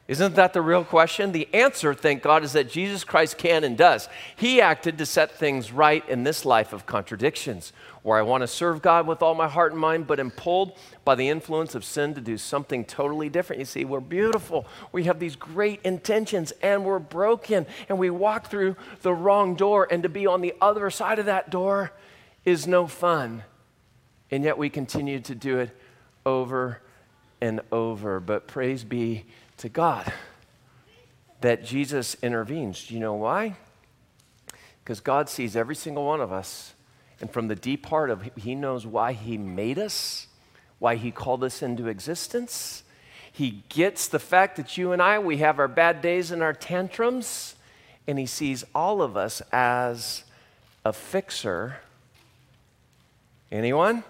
Isn't 0.06 0.34
that 0.34 0.52
the 0.52 0.61
real 0.61 0.84
question? 0.84 1.32
The 1.32 1.49
answer, 1.54 1.94
thank 1.94 2.23
God, 2.23 2.44
is 2.44 2.52
that 2.52 2.68
Jesus 2.68 3.04
Christ 3.04 3.38
can 3.38 3.64
and 3.64 3.75
does. 3.75 4.06
He 4.37 4.61
acted 4.61 4.99
to 4.99 5.06
set 5.06 5.32
things 5.32 5.73
right 5.73 6.06
in 6.06 6.25
this 6.25 6.44
life 6.44 6.75
of 6.75 6.84
contradictions, 6.84 7.73
where 8.02 8.18
I 8.18 8.23
want 8.23 8.42
to 8.42 8.46
serve 8.46 8.82
God 8.82 9.06
with 9.06 9.23
all 9.23 9.34
my 9.34 9.49
heart 9.49 9.73
and 9.73 9.80
mind, 9.80 10.06
but 10.06 10.20
am 10.20 10.30
pulled 10.30 10.76
by 11.06 11.14
the 11.14 11.30
influence 11.30 11.75
of 11.75 11.87
sin 11.87 12.12
to 12.14 12.20
do 12.20 12.37
something 12.37 12.84
totally 12.84 13.30
different. 13.30 13.61
You 13.61 13.64
see, 13.64 13.87
we're 13.87 14.00
beautiful. 14.00 14.66
We 14.92 15.04
have 15.04 15.18
these 15.18 15.37
great 15.37 15.80
intentions, 15.84 16.52
and 16.61 16.84
we're 16.84 16.99
broken, 16.99 17.64
and 17.88 17.99
we 17.99 18.11
walk 18.11 18.50
through 18.50 18.76
the 19.00 19.14
wrong 19.14 19.54
door, 19.54 19.88
and 19.90 20.02
to 20.02 20.11
be 20.11 20.26
on 20.26 20.42
the 20.42 20.52
other 20.61 20.90
side 20.90 21.18
of 21.18 21.25
that 21.26 21.49
door 21.49 21.92
is 22.44 22.66
no 22.66 22.87
fun. 22.87 23.42
And 24.30 24.44
yet 24.44 24.58
we 24.58 24.68
continue 24.68 25.20
to 25.20 25.34
do 25.34 25.61
it 25.61 25.70
over 26.26 26.82
and 27.40 27.62
over. 27.73 28.20
But 28.20 28.46
praise 28.46 28.84
be 28.84 29.25
to 29.64 29.71
God 29.71 30.12
that 31.40 31.64
Jesus 31.64 32.18
intervenes. 32.21 32.87
Do 32.87 32.92
you 32.92 33.00
know 33.00 33.14
why? 33.14 33.56
Because 34.83 35.00
God 35.00 35.30
sees 35.30 35.56
every 35.56 35.75
single 35.75 36.04
one 36.04 36.21
of 36.21 36.30
us, 36.30 36.75
and 37.18 37.30
from 37.30 37.49
the 37.49 37.54
deep 37.54 37.87
heart 37.87 38.11
of 38.11 38.28
He 38.37 38.54
knows 38.54 38.87
why 38.87 39.14
He 39.14 39.38
made 39.38 39.78
us, 39.78 40.26
why 40.78 40.97
He 40.97 41.11
called 41.11 41.42
us 41.42 41.62
into 41.62 41.88
existence. 41.88 42.83
He 43.33 43.62
gets 43.71 44.06
the 44.06 44.18
fact 44.18 44.56
that 44.56 44.76
you 44.76 44.92
and 44.92 45.00
I, 45.00 45.18
we 45.18 45.38
have 45.38 45.59
our 45.59 45.66
bad 45.66 46.02
days 46.02 46.30
and 46.30 46.42
our 46.42 46.52
tantrums, 46.52 47.54
and 48.06 48.18
He 48.18 48.26
sees 48.26 48.64
all 48.75 49.00
of 49.00 49.16
us 49.16 49.40
as 49.50 50.25
a 50.85 50.92
fixer. 50.92 51.76
Anyone? 53.50 54.04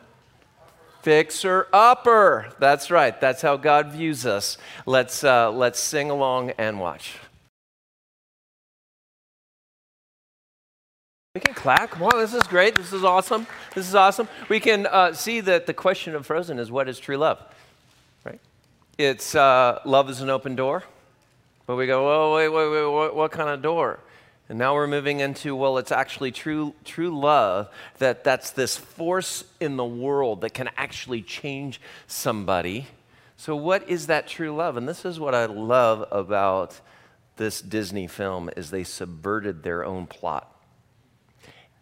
Fixer 1.04 1.68
upper. 1.70 2.49
That's 2.58 2.90
right. 2.90 3.20
That's 3.20 3.42
how 3.42 3.58
God 3.58 3.92
views 3.92 4.25
us. 4.25 4.56
Let's, 4.87 5.23
uh, 5.23 5.52
let's 5.52 5.78
sing 5.78 6.11
along 6.11 6.52
and 6.52 6.80
watch. 6.80 7.16
We 11.34 11.42
can 11.42 11.54
clap. 11.54 11.90
Come 11.90 12.04
on, 12.04 12.18
this 12.18 12.32
is 12.32 12.44
great. 12.44 12.75
This 12.75 12.92
is 12.92 13.04
awesome. 13.04 13.46
This 13.75 13.87
is 13.87 13.94
awesome. 13.94 14.28
We 14.49 14.61
can 14.61 14.87
uh, 14.87 15.12
see 15.12 15.40
that 15.40 15.66
the 15.66 15.75
question 15.75 16.14
of 16.14 16.25
Frozen 16.25 16.58
is 16.58 16.70
what 16.70 16.88
is 16.88 16.99
true 16.99 17.18
love, 17.18 17.42
right? 18.25 18.40
It's 18.96 19.34
uh, 19.34 19.80
love 19.84 20.08
is 20.08 20.23
an 20.23 20.30
open 20.30 20.56
door, 20.56 20.84
but 21.66 21.76
we 21.76 21.87
go, 21.87 22.08
oh, 22.08 22.37
wait, 22.37 22.49
wait, 22.49 22.68
wait, 22.70 22.87
what, 22.87 23.16
what 23.16 23.32
kind 23.32 23.50
of 23.50 23.61
door? 23.61 23.99
And 24.48 24.58
now 24.58 24.74
we're 24.74 24.86
moving 24.86 25.20
into, 25.20 25.56
well, 25.56 25.78
it's 25.78 25.92
actually 25.92 26.30
true, 26.30 26.74
true 26.84 27.18
love, 27.18 27.68
that 27.98 28.24
that's 28.24 28.50
this 28.50 28.76
force 28.76 29.44
in 29.58 29.76
the 29.76 29.84
world 29.84 30.42
that 30.42 30.52
can 30.52 30.68
actually 30.76 31.22
change 31.22 31.80
somebody 32.06 32.86
So, 33.36 33.56
what 33.56 33.88
is 33.88 34.06
that 34.06 34.26
true 34.26 34.54
love? 34.54 34.76
And 34.76 34.88
this 34.88 35.04
is 35.04 35.18
what 35.18 35.34
I 35.34 35.46
love 35.46 36.06
about 36.10 36.80
this 37.36 37.60
Disney 37.60 38.06
film 38.06 38.48
is 38.56 38.70
they 38.70 38.84
subverted 38.84 39.62
their 39.62 39.84
own 39.84 40.06
plot. 40.06 40.50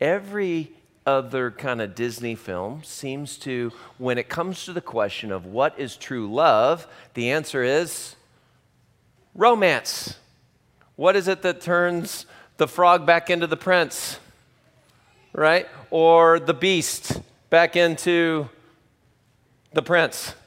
Every 0.01 0.73
other 1.05 1.51
kind 1.51 1.81
of 1.83 1.95
Disney 1.95 2.35
film 2.35 2.83
seems 2.85 3.37
to, 3.39 3.73
when 3.99 4.19
it 4.19 4.29
comes 4.29 4.65
to 4.65 4.73
the 4.73 4.81
question 4.81 5.31
of 5.31 5.47
what 5.47 5.79
is 5.79 5.97
true 5.97 6.33
love, 6.33 6.87
the 7.15 7.31
answer 7.31 7.63
is 7.63 8.17
romance. 9.35 10.17
What 10.97 11.17
is 11.17 11.29
it 11.29 11.43
that 11.43 11.61
turns 11.61 12.27
the 12.63 12.69
frog 12.69 13.05
back 13.05 13.29
into 13.29 13.49
the 13.49 13.57
prince? 13.57 14.21
Right? 15.33 15.67
Or 15.91 16.39
the 16.39 16.55
beast 16.55 17.21
back 17.51 17.75
into 17.75 18.49
the 19.73 19.83
prince? 19.83 20.35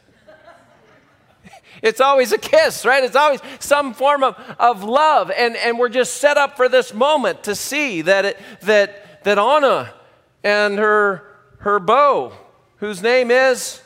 It's 1.81 1.99
always 1.99 2.31
a 2.31 2.37
kiss, 2.37 2.85
right? 2.85 3.03
It's 3.03 3.17
always 3.17 3.41
some 3.59 3.93
form 3.93 4.23
of, 4.23 4.37
of 4.57 4.85
love. 4.85 5.29
And, 5.29 5.57
and 5.57 5.77
we're 5.77 5.89
just 5.89 6.15
set 6.15 6.37
up 6.37 6.55
for 6.55 6.69
this 6.69 6.93
moment 6.93 7.43
to 7.43 7.53
see 7.53 8.01
that, 8.03 8.23
it, 8.23 8.39
that, 8.61 9.23
that 9.25 9.37
Anna 9.37 9.93
and 10.41 10.79
her, 10.79 11.21
her 11.59 11.81
beau, 11.81 12.31
whose 12.77 13.03
name 13.03 13.29
is 13.29 13.81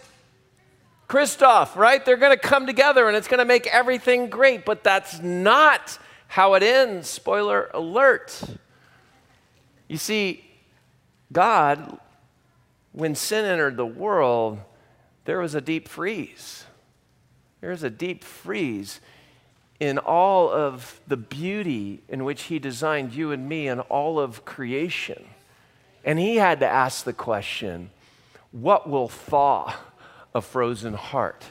Kristoff, 1.09 1.75
right? 1.75 2.05
They're 2.05 2.15
going 2.15 2.38
to 2.38 2.48
come 2.48 2.67
together 2.67 3.07
and 3.07 3.17
it's 3.17 3.27
going 3.27 3.39
to 3.39 3.45
make 3.45 3.65
everything 3.65 4.29
great. 4.29 4.65
But 4.65 4.83
that's 4.83 5.19
not 5.19 5.98
how 6.29 6.53
it 6.53 6.62
ends. 6.62 7.09
Spoiler 7.09 7.71
alert. 7.74 8.41
You 9.88 9.98
see, 9.98 10.45
God, 11.33 12.00
when 12.91 13.15
sin 13.15 13.45
entered 13.45 13.77
the 13.77 13.86
world, 13.86 14.59
there 15.25 15.39
was 15.39 15.55
a 15.55 15.62
deep 15.62 15.88
freeze. 15.88 16.65
There 17.62 17.71
was 17.71 17.81
a 17.81 17.89
deep 17.89 18.24
freeze 18.24 19.01
in 19.79 19.98
all 19.98 20.51
of 20.51 21.01
the 21.07 21.17
beauty 21.17 22.03
in 22.07 22.24
which 22.24 22.43
He 22.43 22.59
designed 22.59 23.13
you 23.13 23.31
and 23.31 23.50
me 23.50 23.67
and 23.67 23.81
all 23.81 24.19
of 24.19 24.45
creation. 24.45 25.25
And 26.05 26.19
He 26.19 26.36
had 26.36 26.59
to 26.59 26.67
ask 26.67 27.03
the 27.03 27.13
question 27.13 27.89
what 28.51 28.88
will 28.88 29.09
thaw 29.09 29.75
a 30.36 30.41
frozen 30.41 30.93
heart? 30.93 31.45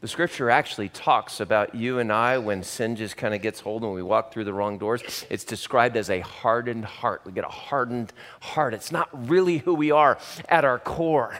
The 0.00 0.08
scripture 0.08 0.50
actually 0.50 0.90
talks 0.90 1.40
about 1.40 1.74
you 1.74 1.98
and 1.98 2.12
I 2.12 2.36
when 2.38 2.62
sin 2.62 2.96
just 2.96 3.16
kind 3.16 3.34
of 3.34 3.40
gets 3.40 3.60
hold 3.60 3.82
and 3.82 3.94
we 3.94 4.02
walk 4.02 4.30
through 4.30 4.44
the 4.44 4.52
wrong 4.52 4.76
doors. 4.76 5.02
It's 5.30 5.44
described 5.44 5.96
as 5.96 6.10
a 6.10 6.20
hardened 6.20 6.84
heart. 6.84 7.22
We 7.24 7.32
get 7.32 7.44
a 7.44 7.48
hardened 7.48 8.12
heart. 8.40 8.74
It's 8.74 8.92
not 8.92 9.08
really 9.28 9.58
who 9.58 9.74
we 9.74 9.90
are 9.90 10.18
at 10.48 10.66
our 10.66 10.78
core. 10.78 11.38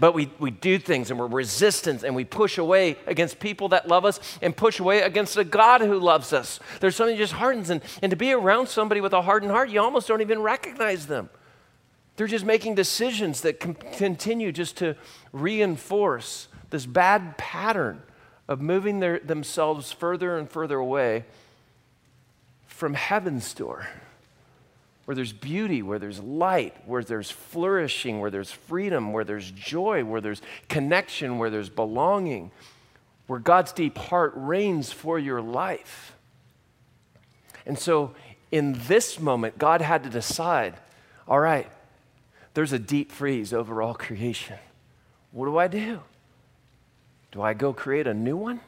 But 0.00 0.14
we, 0.14 0.32
we 0.40 0.50
do 0.50 0.80
things 0.80 1.10
and 1.10 1.20
we're 1.20 1.28
resistant 1.28 2.02
and 2.02 2.16
we 2.16 2.24
push 2.24 2.58
away 2.58 2.96
against 3.06 3.38
people 3.38 3.68
that 3.68 3.86
love 3.86 4.04
us 4.04 4.18
and 4.42 4.56
push 4.56 4.80
away 4.80 5.02
against 5.02 5.36
a 5.36 5.44
God 5.44 5.80
who 5.80 6.00
loves 6.00 6.32
us. 6.32 6.58
There's 6.80 6.96
something 6.96 7.16
just 7.16 7.34
hardens. 7.34 7.70
And, 7.70 7.82
and 8.02 8.10
to 8.10 8.16
be 8.16 8.32
around 8.32 8.68
somebody 8.68 9.00
with 9.00 9.12
a 9.12 9.22
hardened 9.22 9.52
heart, 9.52 9.70
you 9.70 9.80
almost 9.80 10.08
don't 10.08 10.22
even 10.22 10.40
recognize 10.40 11.06
them. 11.06 11.30
They're 12.16 12.26
just 12.26 12.44
making 12.44 12.74
decisions 12.74 13.42
that 13.42 13.60
continue 13.60 14.50
just 14.50 14.76
to 14.78 14.96
reinforce 15.32 16.48
this 16.72 16.86
bad 16.86 17.38
pattern 17.38 18.02
of 18.48 18.60
moving 18.60 18.98
their, 18.98 19.20
themselves 19.20 19.92
further 19.92 20.36
and 20.36 20.50
further 20.50 20.78
away 20.78 21.24
from 22.66 22.94
heaven's 22.94 23.54
door 23.54 23.86
where 25.04 25.14
there's 25.14 25.32
beauty, 25.32 25.82
where 25.82 25.98
there's 25.98 26.20
light, 26.20 26.74
where 26.86 27.02
there's 27.02 27.30
flourishing, 27.30 28.20
where 28.20 28.30
there's 28.30 28.50
freedom, 28.50 29.12
where 29.12 29.24
there's 29.24 29.50
joy, 29.50 30.04
where 30.04 30.20
there's 30.20 30.40
connection, 30.68 31.38
where 31.38 31.50
there's 31.50 31.68
belonging, 31.68 32.50
where 33.26 33.40
God's 33.40 33.72
deep 33.72 33.98
heart 33.98 34.32
reigns 34.36 34.92
for 34.92 35.18
your 35.18 35.40
life. 35.40 36.14
And 37.66 37.78
so, 37.78 38.14
in 38.50 38.78
this 38.86 39.18
moment, 39.18 39.58
God 39.58 39.80
had 39.80 40.04
to 40.04 40.10
decide 40.10 40.74
all 41.28 41.40
right, 41.40 41.70
there's 42.54 42.72
a 42.72 42.78
deep 42.78 43.12
freeze 43.12 43.52
over 43.52 43.80
all 43.80 43.94
creation. 43.94 44.58
What 45.30 45.46
do 45.46 45.56
I 45.56 45.68
do? 45.68 46.00
Do 47.32 47.42
I 47.42 47.54
go 47.54 47.72
create 47.72 48.06
a 48.06 48.14
new 48.14 48.36
one? 48.36 48.60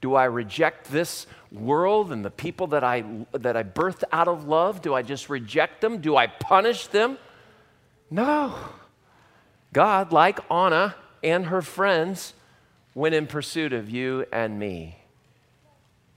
Do 0.00 0.14
I 0.14 0.24
reject 0.24 0.90
this 0.90 1.26
world 1.50 2.12
and 2.12 2.24
the 2.24 2.30
people 2.30 2.68
that 2.68 2.84
I, 2.84 3.04
that 3.32 3.56
I 3.56 3.64
birthed 3.64 4.04
out 4.12 4.28
of 4.28 4.46
love? 4.46 4.80
Do 4.80 4.94
I 4.94 5.02
just 5.02 5.28
reject 5.28 5.80
them? 5.80 6.00
Do 6.00 6.16
I 6.16 6.28
punish 6.28 6.86
them? 6.86 7.18
No. 8.10 8.54
God, 9.72 10.12
like 10.12 10.38
Anna 10.50 10.94
and 11.22 11.46
her 11.46 11.60
friends, 11.60 12.32
went 12.94 13.14
in 13.14 13.26
pursuit 13.26 13.72
of 13.72 13.90
you 13.90 14.24
and 14.32 14.58
me. 14.58 15.00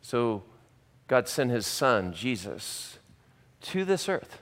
So 0.01 0.43
God 1.07 1.27
sent 1.27 1.49
his 1.49 1.65
son, 1.65 2.13
Jesus, 2.13 2.99
to 3.61 3.83
this 3.83 4.07
earth. 4.07 4.41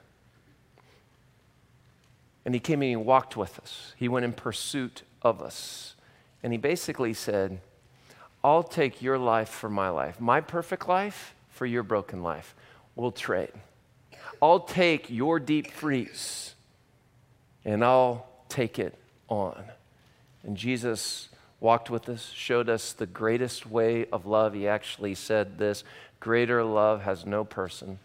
And 2.43 2.53
he 2.53 2.59
came 2.59 2.81
and 2.81 2.89
he 2.89 2.95
walked 2.95 3.37
with 3.37 3.57
us. 3.59 3.93
He 3.97 4.09
went 4.09 4.25
in 4.25 4.33
pursuit 4.33 5.03
of 5.21 5.41
us. 5.41 5.95
And 6.43 6.53
he 6.53 6.57
basically 6.57 7.13
said, 7.13 7.59
I'll 8.43 8.63
take 8.63 9.01
your 9.01 9.17
life 9.17 9.49
for 9.49 9.69
my 9.69 9.89
life, 9.89 10.19
my 10.19 10.41
perfect 10.41 10.87
life 10.87 11.35
for 11.49 11.65
your 11.65 11.83
broken 11.83 12.23
life. 12.23 12.55
We'll 12.95 13.11
trade. 13.11 13.51
I'll 14.41 14.61
take 14.61 15.09
your 15.09 15.39
deep 15.39 15.71
freeze 15.71 16.55
and 17.65 17.83
I'll 17.83 18.27
take 18.47 18.79
it 18.79 18.97
on. 19.27 19.63
And 20.43 20.55
Jesus 20.55 21.29
walked 21.59 21.89
with 21.89 22.07
us, 22.07 22.31
showed 22.33 22.69
us 22.69 22.93
the 22.93 23.05
greatest 23.05 23.65
way 23.65 24.05
of 24.11 24.25
love. 24.25 24.53
He 24.53 24.67
actually 24.67 25.15
said 25.15 25.57
this 25.57 25.83
greater 26.21 26.63
love 26.63 27.01
has 27.01 27.25
no 27.25 27.43
person 27.43 27.99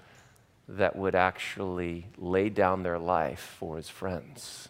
that 0.68 0.96
would 0.96 1.14
actually 1.14 2.06
lay 2.18 2.48
down 2.48 2.82
their 2.82 2.98
life 2.98 3.56
for 3.58 3.76
his 3.76 3.88
friends. 3.88 4.68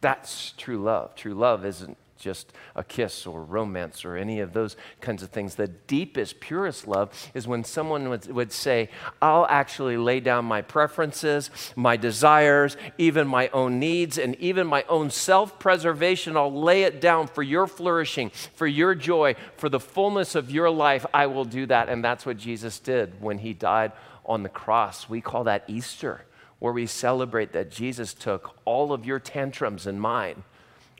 That's 0.00 0.52
true 0.56 0.82
love. 0.82 1.14
True 1.14 1.34
love 1.34 1.64
isn't 1.64 1.96
just 2.20 2.52
a 2.76 2.84
kiss 2.84 3.26
or 3.26 3.42
romance 3.42 4.04
or 4.04 4.16
any 4.16 4.40
of 4.40 4.52
those 4.52 4.76
kinds 5.00 5.22
of 5.22 5.30
things. 5.30 5.56
The 5.56 5.66
deepest, 5.66 6.38
purest 6.38 6.86
love 6.86 7.10
is 7.34 7.48
when 7.48 7.64
someone 7.64 8.08
would, 8.08 8.30
would 8.32 8.52
say, 8.52 8.90
I'll 9.20 9.46
actually 9.46 9.96
lay 9.96 10.20
down 10.20 10.44
my 10.44 10.62
preferences, 10.62 11.50
my 11.74 11.96
desires, 11.96 12.76
even 12.98 13.26
my 13.26 13.48
own 13.48 13.78
needs, 13.78 14.18
and 14.18 14.36
even 14.36 14.66
my 14.66 14.84
own 14.88 15.10
self 15.10 15.58
preservation. 15.58 16.36
I'll 16.36 16.52
lay 16.52 16.84
it 16.84 17.00
down 17.00 17.26
for 17.26 17.42
your 17.42 17.66
flourishing, 17.66 18.30
for 18.54 18.66
your 18.66 18.94
joy, 18.94 19.34
for 19.56 19.68
the 19.68 19.80
fullness 19.80 20.34
of 20.34 20.50
your 20.50 20.70
life. 20.70 21.04
I 21.12 21.26
will 21.26 21.44
do 21.44 21.66
that. 21.66 21.88
And 21.88 22.04
that's 22.04 22.24
what 22.24 22.36
Jesus 22.36 22.78
did 22.78 23.20
when 23.20 23.38
he 23.38 23.54
died 23.54 23.92
on 24.24 24.42
the 24.42 24.48
cross. 24.48 25.08
We 25.08 25.20
call 25.20 25.44
that 25.44 25.64
Easter 25.66 26.26
where 26.60 26.72
we 26.74 26.86
celebrate 26.86 27.52
that 27.52 27.70
Jesus 27.70 28.14
took 28.14 28.54
all 28.64 28.92
of 28.92 29.04
your 29.04 29.18
tantrums 29.18 29.86
and 29.86 30.00
mine 30.00 30.44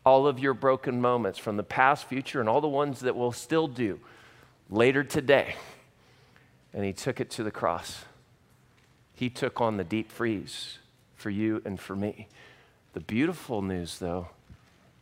all 0.05 0.27
of 0.27 0.39
your 0.39 0.55
broken 0.55 1.01
moments 1.01 1.39
from 1.39 1.57
the 1.57 1.63
past, 1.63 2.07
future, 2.07 2.41
and 2.41 2.49
all 2.49 2.61
the 2.61 2.69
ones 2.69 3.01
that 3.01 3.17
we'll 3.17 3.33
still 3.33 3.69
do 3.69 4.01
later 4.71 5.05
today. 5.05 5.57
And 6.73 6.85
he 6.85 6.93
took 6.93 7.21
it 7.21 7.31
to 7.31 7.43
the 7.43 7.51
cross. 7.51 8.05
He 9.15 9.29
took 9.29 9.61
on 9.61 9.77
the 9.77 9.85
deep 9.85 10.11
freeze 10.11 10.79
for 11.17 11.31
you 11.31 11.61
and 11.65 11.79
for 11.79 11.95
me. 11.95 12.29
The 12.95 13.01
beautiful 13.01 13.61
news, 13.61 13.99
though, 13.99 14.29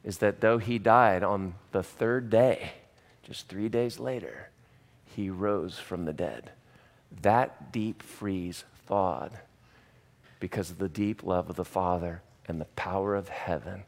is 0.03 0.19
that 0.19 0.41
though 0.41 0.59
he 0.59 0.79
died 0.79 1.23
on 1.23 1.55
the 1.73 1.83
third 1.83 2.31
day, 2.31 2.73
just 3.23 3.49
three 3.49 3.69
days 3.69 3.99
later, 3.99 4.49
he 5.05 5.31
rose 5.31 5.79
from 5.79 6.05
the 6.05 6.13
dead. 6.13 6.51
That 7.23 7.73
deep 7.73 8.03
freeze 8.03 8.65
thawed 8.87 9.39
because 10.41 10.71
of 10.71 10.79
the 10.79 10.89
deep 10.89 11.23
love 11.23 11.51
of 11.51 11.57
the 11.57 11.65
Father 11.65 12.23
and 12.47 12.61
the 12.61 12.67
power 12.67 13.15
of 13.15 13.29
heaven 13.29 13.85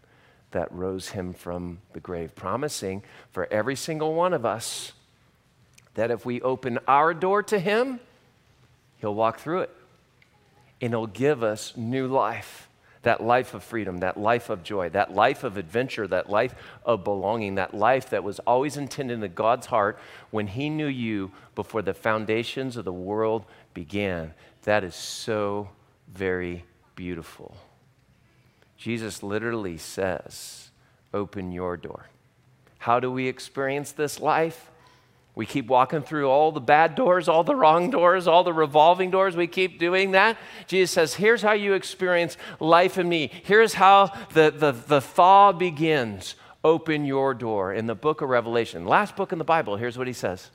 that 0.50 0.72
rose 0.72 1.10
him 1.10 1.32
from 1.32 1.78
the 1.92 2.00
grave, 2.00 2.34
promising 2.34 3.02
for 3.30 3.46
every 3.50 3.76
single 3.76 4.14
one 4.14 4.32
of 4.32 4.44
us 4.44 4.92
that 5.94 6.10
if 6.10 6.24
we 6.24 6.40
open 6.40 6.78
our 6.86 7.12
door 7.12 7.42
to 7.42 7.58
him, 7.58 8.00
he'll 8.98 9.14
walk 9.14 9.38
through 9.38 9.60
it 9.60 9.70
and 10.80 10.92
he'll 10.92 11.06
give 11.06 11.42
us 11.42 11.76
new 11.76 12.06
life. 12.06 12.68
That 13.02 13.22
life 13.22 13.54
of 13.54 13.64
freedom, 13.64 13.98
that 13.98 14.18
life 14.18 14.50
of 14.50 14.62
joy, 14.62 14.90
that 14.90 15.14
life 15.14 15.42
of 15.42 15.56
adventure, 15.56 16.06
that 16.08 16.28
life 16.28 16.54
of 16.84 17.02
belonging, 17.02 17.54
that 17.54 17.72
life 17.72 18.10
that 18.10 18.22
was 18.22 18.40
always 18.40 18.76
intended 18.76 19.22
in 19.22 19.32
God's 19.32 19.66
heart 19.66 19.98
when 20.30 20.46
He 20.46 20.68
knew 20.68 20.86
you 20.86 21.30
before 21.54 21.80
the 21.80 21.94
foundations 21.94 22.76
of 22.76 22.84
the 22.84 22.92
world 22.92 23.46
began. 23.72 24.34
That 24.64 24.84
is 24.84 24.94
so 24.94 25.70
very 26.12 26.64
beautiful. 26.94 27.56
Jesus 28.81 29.23
literally 29.23 29.77
says, 29.77 30.71
Open 31.12 31.53
your 31.53 31.77
door. 31.77 32.07
How 32.79 32.99
do 32.99 33.12
we 33.12 33.29
experience 33.29 33.93
this 33.93 34.19
life? 34.19 34.71
We 35.35 35.45
keep 35.45 35.66
walking 35.66 36.01
through 36.01 36.29
all 36.31 36.51
the 36.51 36.61
bad 36.61 36.95
doors, 36.95 37.29
all 37.29 37.45
the 37.45 37.55
wrong 37.55 37.90
doors, 37.90 38.27
all 38.27 38.43
the 38.43 38.55
revolving 38.55 39.11
doors. 39.11 39.37
We 39.37 39.47
keep 39.47 39.79
doing 39.79 40.12
that. 40.12 40.38
Jesus 40.66 40.93
says, 40.93 41.14
Here's 41.14 41.43
how 41.43 41.53
you 41.53 41.75
experience 41.75 42.38
life 42.59 42.97
in 42.97 43.07
me. 43.07 43.31
Here's 43.45 43.75
how 43.75 44.07
the, 44.33 44.51
the, 44.51 44.73
the 44.73 45.03
thaw 45.03 45.53
begins. 45.53 46.35
open 46.64 47.05
your 47.05 47.35
door. 47.35 47.75
In 47.75 47.87
the 47.87 47.95
book 47.95 48.23
of 48.23 48.31
Revelation, 48.31 48.87
last 48.87 49.14
book 49.14 49.31
in 49.31 49.38
the 49.38 49.45
Bible, 49.45 49.77
here's 49.77 49.99
what 49.99 50.07
he 50.07 50.14
says 50.14 50.51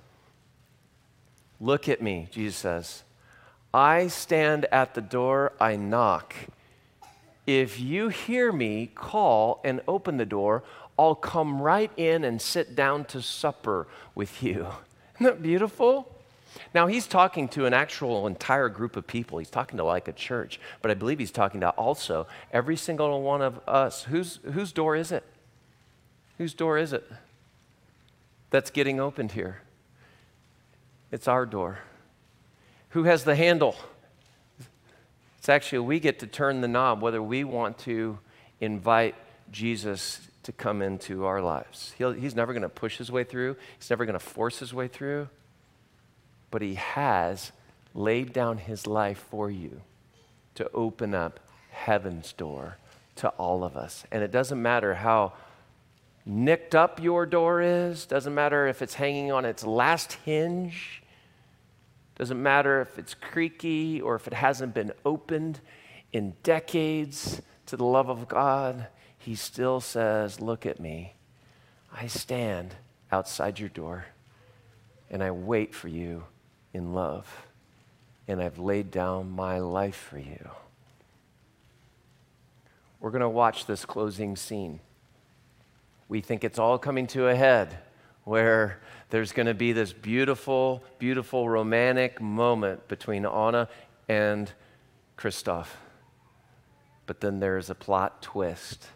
Look 1.60 1.88
at 1.88 2.02
me, 2.02 2.28
Jesus 2.32 2.56
says. 2.56 3.04
I 3.72 4.08
stand 4.08 4.66
at 4.72 4.96
the 4.96 5.02
door, 5.02 5.54
I 5.60 5.76
knock. 5.76 6.34
If 7.46 7.80
you 7.80 8.10
hear 8.10 8.52
me 8.52 8.90
call 8.96 9.62
and 9.64 9.82
open 9.88 10.18
the 10.18 10.26
door, 10.26 10.64
I'll 10.98 11.16
come 11.16 11.62
right 11.62 11.92
in 11.98 12.24
and 12.24 12.42
sit 12.42 12.76
down 12.76 13.06
to 13.06 13.22
supper 13.22 13.88
with 14.16 14.42
you. 14.42 14.68
Isn't 15.16 15.26
that 15.26 15.44
beautiful? 15.44 16.12
Now, 16.74 16.88
he's 16.88 17.06
talking 17.06 17.48
to 17.50 17.66
an 17.66 17.74
actual 17.74 18.28
entire 18.28 18.70
group 18.70 18.96
of 18.96 19.06
people. 19.06 19.40
He's 19.40 19.50
talking 19.50 19.78
to 19.78 19.84
like 19.84 20.08
a 20.08 20.14
church, 20.14 20.60
but 20.82 20.90
I 20.90 20.94
believe 20.94 21.20
he's 21.20 21.32
talking 21.32 21.62
to 21.62 21.70
also 21.72 22.28
every 22.52 22.78
single 22.78 23.22
one 23.22 23.42
of 23.42 23.60
us. 23.68 24.04
Whose, 24.04 24.40
whose 24.54 24.72
door 24.72 24.96
is 24.96 25.12
it? 25.12 25.24
Whose 26.38 26.54
door 26.54 26.78
is 26.78 26.94
it 26.94 27.10
that's 28.50 28.72
getting 28.72 29.00
opened 29.00 29.34
here? 29.34 29.62
It's 31.12 31.28
our 31.28 31.46
door. 31.46 31.80
Who 32.90 33.04
has 33.04 33.24
the 33.24 33.36
handle? 33.36 33.76
It's 35.46 35.50
actually, 35.52 35.78
we 35.86 36.00
get 36.00 36.18
to 36.22 36.26
turn 36.26 36.62
the 36.62 36.68
knob 36.68 37.04
whether 37.04 37.22
we 37.22 37.44
want 37.44 37.78
to 37.82 38.18
invite 38.60 39.14
Jesus 39.52 40.28
to 40.42 40.52
come 40.52 40.82
into 40.82 41.26
our 41.26 41.40
lives. 41.40 41.94
He'll, 42.00 42.14
he's 42.14 42.34
never 42.34 42.52
going 42.52 42.64
to 42.64 42.68
push 42.68 42.98
his 42.98 43.12
way 43.12 43.24
through, 43.24 43.56
he's 43.78 43.92
never 43.92 44.08
going 44.08 44.18
to 44.18 44.26
force 44.26 44.58
his 44.58 44.74
way 44.74 44.88
through, 44.88 45.30
but 46.50 46.64
he 46.64 46.74
has 46.74 47.52
laid 47.94 48.34
down 48.34 48.58
his 48.58 48.88
life 48.88 49.24
for 49.30 49.52
you 49.52 49.82
to 50.56 50.68
open 50.72 51.14
up 51.14 51.40
heaven's 51.70 52.34
door 52.34 52.80
to 53.18 53.30
all 53.30 53.64
of 53.64 53.78
us. 53.78 54.04
And 54.12 54.24
it 54.24 54.32
doesn't 54.32 54.60
matter 54.60 54.96
how 54.96 55.34
nicked 56.26 56.74
up 56.74 57.00
your 57.00 57.28
door 57.28 57.62
is, 57.62 58.08
doesn't 58.08 58.34
matter 58.34 58.66
if 58.66 58.82
it's 58.82 58.96
hanging 58.96 59.32
on 59.32 59.46
its 59.46 59.64
last 59.64 60.14
hinge. 60.26 61.04
Doesn't 62.18 62.42
matter 62.42 62.82
if 62.82 62.98
it's 62.98 63.14
creaky 63.14 64.02
or 64.02 64.16
if 64.16 64.28
it 64.28 64.34
hasn't 64.34 64.74
been 64.74 64.92
opened 65.04 65.60
in 66.14 66.34
decades 66.44 67.42
to 67.66 67.76
the 67.76 67.84
love 67.84 68.10
of 68.10 68.28
God, 68.28 68.88
He 69.18 69.36
still 69.36 69.82
says, 69.82 70.40
Look 70.40 70.66
at 70.66 70.80
me. 70.80 71.14
I 71.94 72.08
stand 72.08 72.76
outside 73.12 73.60
your 73.60 73.70
door 73.70 74.06
and 75.10 75.24
I 75.24 75.32
wait 75.32 75.74
for 75.74 75.88
you 75.88 76.24
in 76.74 76.94
love. 76.94 77.46
And 78.28 78.42
I've 78.42 78.60
laid 78.60 78.92
down 78.92 79.32
my 79.32 79.60
life 79.60 79.96
for 79.96 80.18
you. 80.18 80.50
We're 83.00 83.12
going 83.12 83.22
to 83.22 83.30
watch 83.30 83.66
this 83.66 83.86
closing 83.86 84.36
scene. 84.36 84.80
We 86.08 86.22
think 86.22 86.44
it's 86.44 86.58
all 86.58 86.80
coming 86.80 87.08
to 87.08 87.28
a 87.28 87.36
head 87.36 87.78
where 88.26 88.82
there's 89.12 89.32
going 89.32 89.46
to 89.46 89.54
be 89.54 89.72
this 89.72 89.94
beautiful, 89.94 90.84
beautiful 91.00 91.48
romantic 91.48 92.20
moment 92.20 92.88
between 92.88 93.26
Anna 93.26 93.70
and 94.10 94.52
Kristoff. 95.18 95.68
But 97.06 97.22
then 97.22 97.40
there's 97.40 97.70
a 97.70 97.76
plot 97.76 98.22
twist. 98.22 98.88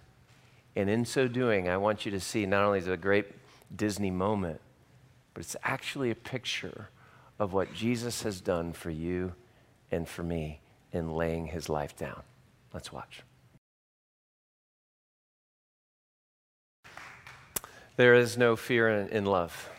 And 0.76 0.90
in 0.90 1.06
so 1.06 1.28
doing, 1.28 1.70
I 1.70 1.78
want 1.78 2.06
you 2.06 2.12
to 2.12 2.20
see 2.20 2.46
not 2.46 2.64
only 2.64 2.80
is 2.80 2.88
it 2.88 2.94
a 2.94 2.98
great 2.98 3.28
Disney 3.76 4.12
moment, 4.12 4.60
but 5.34 5.44
it's 5.44 5.56
actually 5.64 6.10
a 6.10 6.16
picture 6.16 6.90
of 7.38 7.54
what 7.54 7.74
Jesus 7.74 8.24
has 8.24 8.42
done 8.42 8.74
for 8.74 8.90
you 8.90 9.34
and 9.92 10.08
for 10.08 10.24
me 10.24 10.60
in 10.92 11.14
laying 11.14 11.48
his 11.48 11.70
life 11.70 11.96
down. 11.96 12.24
Let's 12.74 12.92
watch. 12.92 13.22
There 18.00 18.14
is 18.14 18.38
no 18.38 18.56
fear 18.56 18.88
in, 18.88 19.10
in, 19.10 19.26
love. 19.26 19.70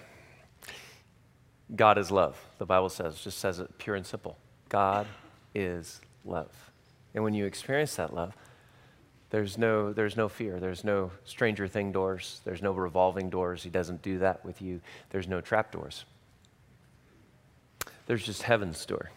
God 1.75 1.97
is 1.97 2.11
love, 2.11 2.39
the 2.59 2.67
Bible 2.67 2.91
says, 2.91 3.19
just 3.19 3.39
says 3.39 3.61
it 3.61 3.79
pure 3.79 3.97
and 3.97 4.05
simple. 4.05 4.37
God 4.69 5.07
is 5.55 6.03
love. 6.27 6.53
And 7.15 7.25
when 7.25 7.33
you 7.33 7.47
experience 7.47 7.97
that 7.97 8.13
love, 8.13 8.37
there's 9.31 9.57
no, 9.57 9.95
there's 9.95 10.19
no 10.19 10.29
fear. 10.29 10.61
There's 10.61 10.85
no 10.85 11.13
stranger 11.25 11.67
thing 11.67 11.93
doors. 11.93 12.43
There's 12.45 12.61
no 12.61 12.73
revolving 12.73 13.31
doors. 13.31 13.63
He 13.63 13.71
doesn't 13.71 14.03
do 14.03 14.19
that 14.19 14.45
with 14.45 14.61
you. 14.61 14.83
There's 15.09 15.27
no 15.27 15.41
trap 15.41 15.73
doors. 15.73 16.05
There's 18.07 18.27
just 18.27 18.43
heaven's 18.43 18.85
door. 18.85 19.13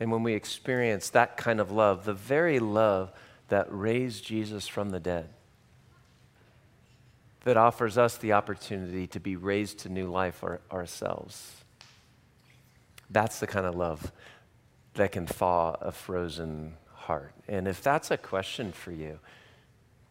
And 0.00 0.10
when 0.10 0.24
we 0.24 0.34
experience 0.34 1.08
that 1.10 1.36
kind 1.36 1.60
of 1.60 1.70
love, 1.70 2.04
the 2.04 2.14
very 2.14 2.58
love 2.58 3.12
that 3.46 3.68
raised 3.70 4.24
Jesus 4.24 4.66
from 4.66 4.90
the 4.90 4.98
dead, 4.98 5.28
that 7.44 7.56
offers 7.56 7.96
us 7.96 8.16
the 8.16 8.32
opportunity 8.32 9.06
to 9.06 9.20
be 9.20 9.36
raised 9.36 9.78
to 9.80 9.88
new 9.88 10.10
life 10.10 10.42
our, 10.42 10.60
ourselves. 10.70 11.64
That's 13.10 13.40
the 13.40 13.46
kind 13.46 13.66
of 13.66 13.74
love 13.74 14.12
that 14.94 15.12
can 15.12 15.26
thaw 15.26 15.76
a 15.80 15.92
frozen 15.92 16.74
heart. 16.92 17.32
And 17.48 17.66
if 17.68 17.82
that's 17.82 18.10
a 18.10 18.16
question 18.16 18.72
for 18.72 18.92
you, 18.92 19.18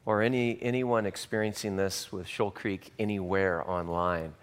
or 0.05 0.21
any, 0.21 0.57
anyone 0.61 1.05
experiencing 1.05 1.75
this 1.75 2.11
with 2.11 2.27
Shoal 2.27 2.49
Creek 2.49 2.93
anywhere 2.97 3.69
online, 3.69 4.33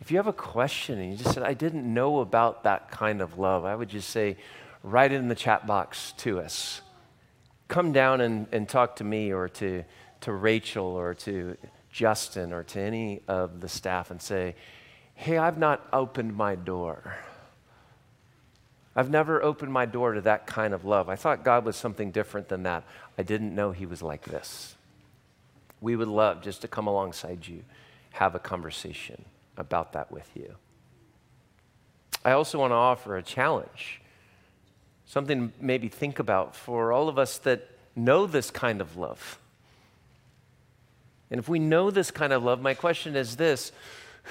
if 0.00 0.10
you 0.10 0.16
have 0.16 0.26
a 0.26 0.32
question 0.32 0.98
and 0.98 1.12
you 1.12 1.16
just 1.16 1.32
said, 1.32 1.42
I 1.42 1.54
didn't 1.54 1.92
know 1.92 2.18
about 2.18 2.64
that 2.64 2.90
kind 2.90 3.22
of 3.22 3.38
love, 3.38 3.64
I 3.64 3.74
would 3.74 3.88
just 3.88 4.10
say, 4.10 4.36
write 4.82 5.12
it 5.12 5.16
in 5.16 5.28
the 5.28 5.34
chat 5.34 5.66
box 5.66 6.12
to 6.18 6.40
us. 6.40 6.82
Come 7.68 7.92
down 7.92 8.20
and, 8.20 8.46
and 8.52 8.68
talk 8.68 8.96
to 8.96 9.04
me 9.04 9.32
or 9.32 9.48
to, 9.48 9.84
to 10.22 10.32
Rachel 10.32 10.86
or 10.86 11.14
to 11.14 11.56
Justin 11.96 12.52
or 12.52 12.62
to 12.62 12.78
any 12.78 13.22
of 13.26 13.62
the 13.62 13.70
staff 13.70 14.10
and 14.10 14.20
say, 14.20 14.54
Hey, 15.14 15.38
I've 15.38 15.56
not 15.56 15.80
opened 15.94 16.36
my 16.36 16.54
door. 16.54 17.16
I've 18.94 19.08
never 19.08 19.42
opened 19.42 19.72
my 19.72 19.86
door 19.86 20.12
to 20.12 20.20
that 20.20 20.46
kind 20.46 20.74
of 20.74 20.84
love. 20.84 21.08
I 21.08 21.16
thought 21.16 21.42
God 21.42 21.64
was 21.64 21.74
something 21.74 22.10
different 22.10 22.48
than 22.48 22.64
that. 22.64 22.84
I 23.16 23.22
didn't 23.22 23.54
know 23.54 23.72
He 23.72 23.86
was 23.86 24.02
like 24.02 24.26
this. 24.26 24.74
We 25.80 25.96
would 25.96 26.08
love 26.08 26.42
just 26.42 26.60
to 26.62 26.68
come 26.68 26.86
alongside 26.86 27.48
you, 27.48 27.64
have 28.12 28.34
a 28.34 28.38
conversation 28.38 29.24
about 29.56 29.94
that 29.94 30.12
with 30.12 30.28
you. 30.34 30.54
I 32.26 32.32
also 32.32 32.58
want 32.58 32.72
to 32.72 32.76
offer 32.76 33.16
a 33.16 33.22
challenge, 33.22 34.02
something 35.06 35.50
maybe 35.58 35.88
think 35.88 36.18
about 36.18 36.54
for 36.54 36.92
all 36.92 37.08
of 37.08 37.18
us 37.18 37.38
that 37.38 37.70
know 37.94 38.26
this 38.26 38.50
kind 38.50 38.82
of 38.82 38.98
love. 38.98 39.38
And 41.30 41.38
if 41.38 41.48
we 41.48 41.58
know 41.58 41.90
this 41.90 42.10
kind 42.10 42.32
of 42.32 42.42
love, 42.42 42.60
my 42.60 42.74
question 42.74 43.16
is 43.16 43.36
this 43.36 43.72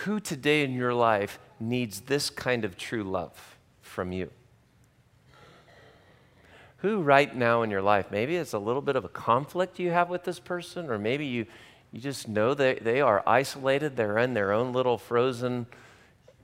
who 0.04 0.20
today 0.20 0.64
in 0.64 0.74
your 0.74 0.94
life 0.94 1.40
needs 1.60 2.02
this 2.02 2.30
kind 2.30 2.66
of 2.66 2.78
true 2.78 3.04
love 3.04 3.58
from 3.82 4.12
you? 4.12 4.30
Who 6.78 7.02
right 7.02 7.34
now 7.36 7.64
in 7.64 7.72
your 7.72 7.82
life, 7.82 8.08
maybe 8.12 8.36
it's 8.36 8.54
a 8.54 8.60
little 8.60 8.82
bit 8.82 8.96
of 8.96 9.06
a 9.06 9.10
conflict 9.10 9.80
you 9.80 9.92
have 9.92 10.10
with 10.10 10.24
this 10.24 10.40
person, 10.40 10.90
or 10.90 11.00
maybe 11.00 11.26
you, 11.26 11.46
you 11.92 12.00
just 12.00 12.28
know 12.28 12.54
that 12.54 12.84
they 12.84 13.02
are 13.02 13.24
isolated, 13.26 13.96
they're 13.96 14.18
in 14.18 14.34
their 14.34 14.52
own 14.52 14.74
little 14.74 14.98
frozen 14.98 15.66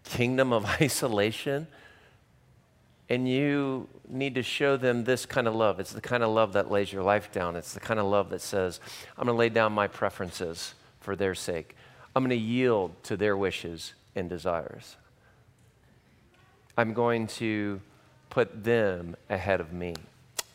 kingdom 0.03 0.51
of 0.51 0.65
isolation 0.81 1.67
and 3.11 3.27
you 3.27 3.89
need 4.07 4.35
to 4.35 4.41
show 4.41 4.77
them 4.77 5.03
this 5.03 5.25
kind 5.25 5.45
of 5.45 5.53
love. 5.53 5.81
It's 5.81 5.91
the 5.91 5.99
kind 5.99 6.23
of 6.23 6.29
love 6.29 6.53
that 6.53 6.71
lays 6.71 6.93
your 6.93 7.03
life 7.03 7.29
down. 7.29 7.57
It's 7.57 7.73
the 7.73 7.81
kind 7.81 7.99
of 7.99 8.05
love 8.05 8.29
that 8.29 8.39
says, 8.39 8.79
I'm 9.17 9.25
going 9.25 9.35
to 9.35 9.37
lay 9.37 9.49
down 9.49 9.73
my 9.73 9.87
preferences 9.87 10.75
for 11.01 11.17
their 11.17 11.35
sake. 11.35 11.75
I'm 12.15 12.23
going 12.23 12.29
to 12.29 12.37
yield 12.37 12.93
to 13.03 13.17
their 13.17 13.35
wishes 13.35 13.95
and 14.15 14.29
desires. 14.29 14.95
I'm 16.77 16.93
going 16.93 17.27
to 17.27 17.81
put 18.29 18.63
them 18.63 19.17
ahead 19.29 19.59
of 19.59 19.73
me. 19.73 19.93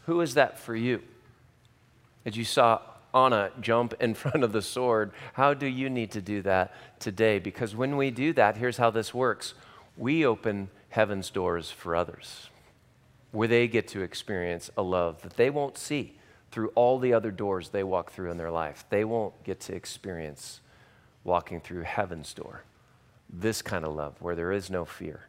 Who 0.06 0.22
is 0.22 0.32
that 0.32 0.58
for 0.58 0.74
you? 0.74 1.02
As 2.24 2.38
you 2.38 2.44
saw 2.44 2.80
Anna 3.14 3.50
jump 3.60 3.92
in 4.00 4.14
front 4.22 4.42
of 4.42 4.52
the 4.52 4.62
sword, 4.62 5.12
how 5.34 5.52
do 5.52 5.66
you 5.66 5.90
need 5.90 6.10
to 6.12 6.22
do 6.22 6.40
that 6.40 6.72
today? 7.00 7.38
Because 7.38 7.76
when 7.76 7.98
we 7.98 8.10
do 8.10 8.32
that, 8.32 8.56
here's 8.56 8.78
how 8.78 8.88
this 8.88 9.12
works 9.12 9.52
we 9.98 10.24
open 10.24 10.70
heaven's 10.96 11.28
doors 11.28 11.70
for 11.70 11.94
others, 11.94 12.48
where 13.30 13.46
they 13.46 13.68
get 13.68 13.86
to 13.86 14.00
experience 14.00 14.70
a 14.78 14.82
love 14.82 15.20
that 15.20 15.36
they 15.36 15.50
won't 15.50 15.76
see 15.76 16.18
through 16.50 16.68
all 16.74 16.98
the 16.98 17.12
other 17.12 17.30
doors 17.30 17.68
they 17.68 17.82
walk 17.82 18.10
through 18.10 18.30
in 18.30 18.38
their 18.38 18.50
life. 18.50 18.82
They 18.88 19.04
won't 19.04 19.44
get 19.44 19.60
to 19.60 19.74
experience 19.74 20.62
walking 21.22 21.60
through 21.60 21.82
heaven's 21.82 22.32
door. 22.32 22.62
This 23.28 23.60
kind 23.60 23.84
of 23.84 23.94
love 23.94 24.14
where 24.22 24.34
there 24.34 24.52
is 24.52 24.70
no 24.70 24.86
fear 24.86 25.26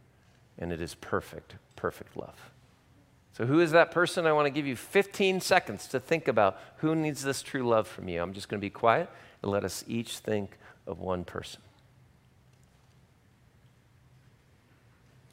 and 0.58 0.72
it 0.72 0.80
is 0.80 0.96
perfect, 0.96 1.56
perfect 1.76 2.16
love. 2.16 2.52
So, 3.34 3.46
who 3.46 3.60
is 3.60 3.72
that 3.72 3.92
person? 3.92 4.26
I 4.26 4.32
want 4.32 4.46
to 4.46 4.52
give 4.52 4.66
you 4.66 4.78
15 4.78 5.42
seconds 5.42 5.88
to 5.88 6.00
think 6.00 6.30
about 6.30 6.62
who 6.78 6.96
needs 6.96 7.24
this 7.24 7.42
true 7.42 7.68
love 7.68 7.90
from 7.90 8.08
you. 8.08 8.22
I'm 8.22 8.32
just 8.32 8.48
going 8.48 8.60
to 8.62 8.66
be 8.66 8.70
quiet 8.70 9.10
and 9.44 9.52
let 9.52 9.66
us 9.66 9.84
each 9.86 10.20
think 10.20 10.58
of 10.88 11.00
one 11.02 11.26
person. 11.26 11.60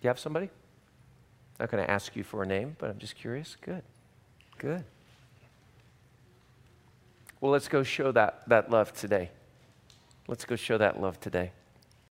You 0.04 0.08
have 0.08 0.18
somebody? 0.18 0.46
I'm 0.46 1.64
not 1.64 1.70
going 1.70 1.84
to 1.84 1.90
ask 1.90 2.14
you 2.14 2.24
for 2.24 2.42
a 2.42 2.46
name, 2.46 2.76
but 2.78 2.90
I'm 2.90 2.98
just 2.98 3.14
curious. 3.14 3.56
Good. 3.60 3.82
Good. 4.58 4.84
Well, 7.40 7.52
let's 7.52 7.68
go 7.68 7.82
show 7.82 8.12
that, 8.12 8.48
that 8.48 8.70
love 8.70 8.92
today. 8.92 9.30
Let's 10.28 10.44
go 10.44 10.56
show 10.56 10.78
that 10.78 11.00
love 11.00 11.20
today. 11.20 11.52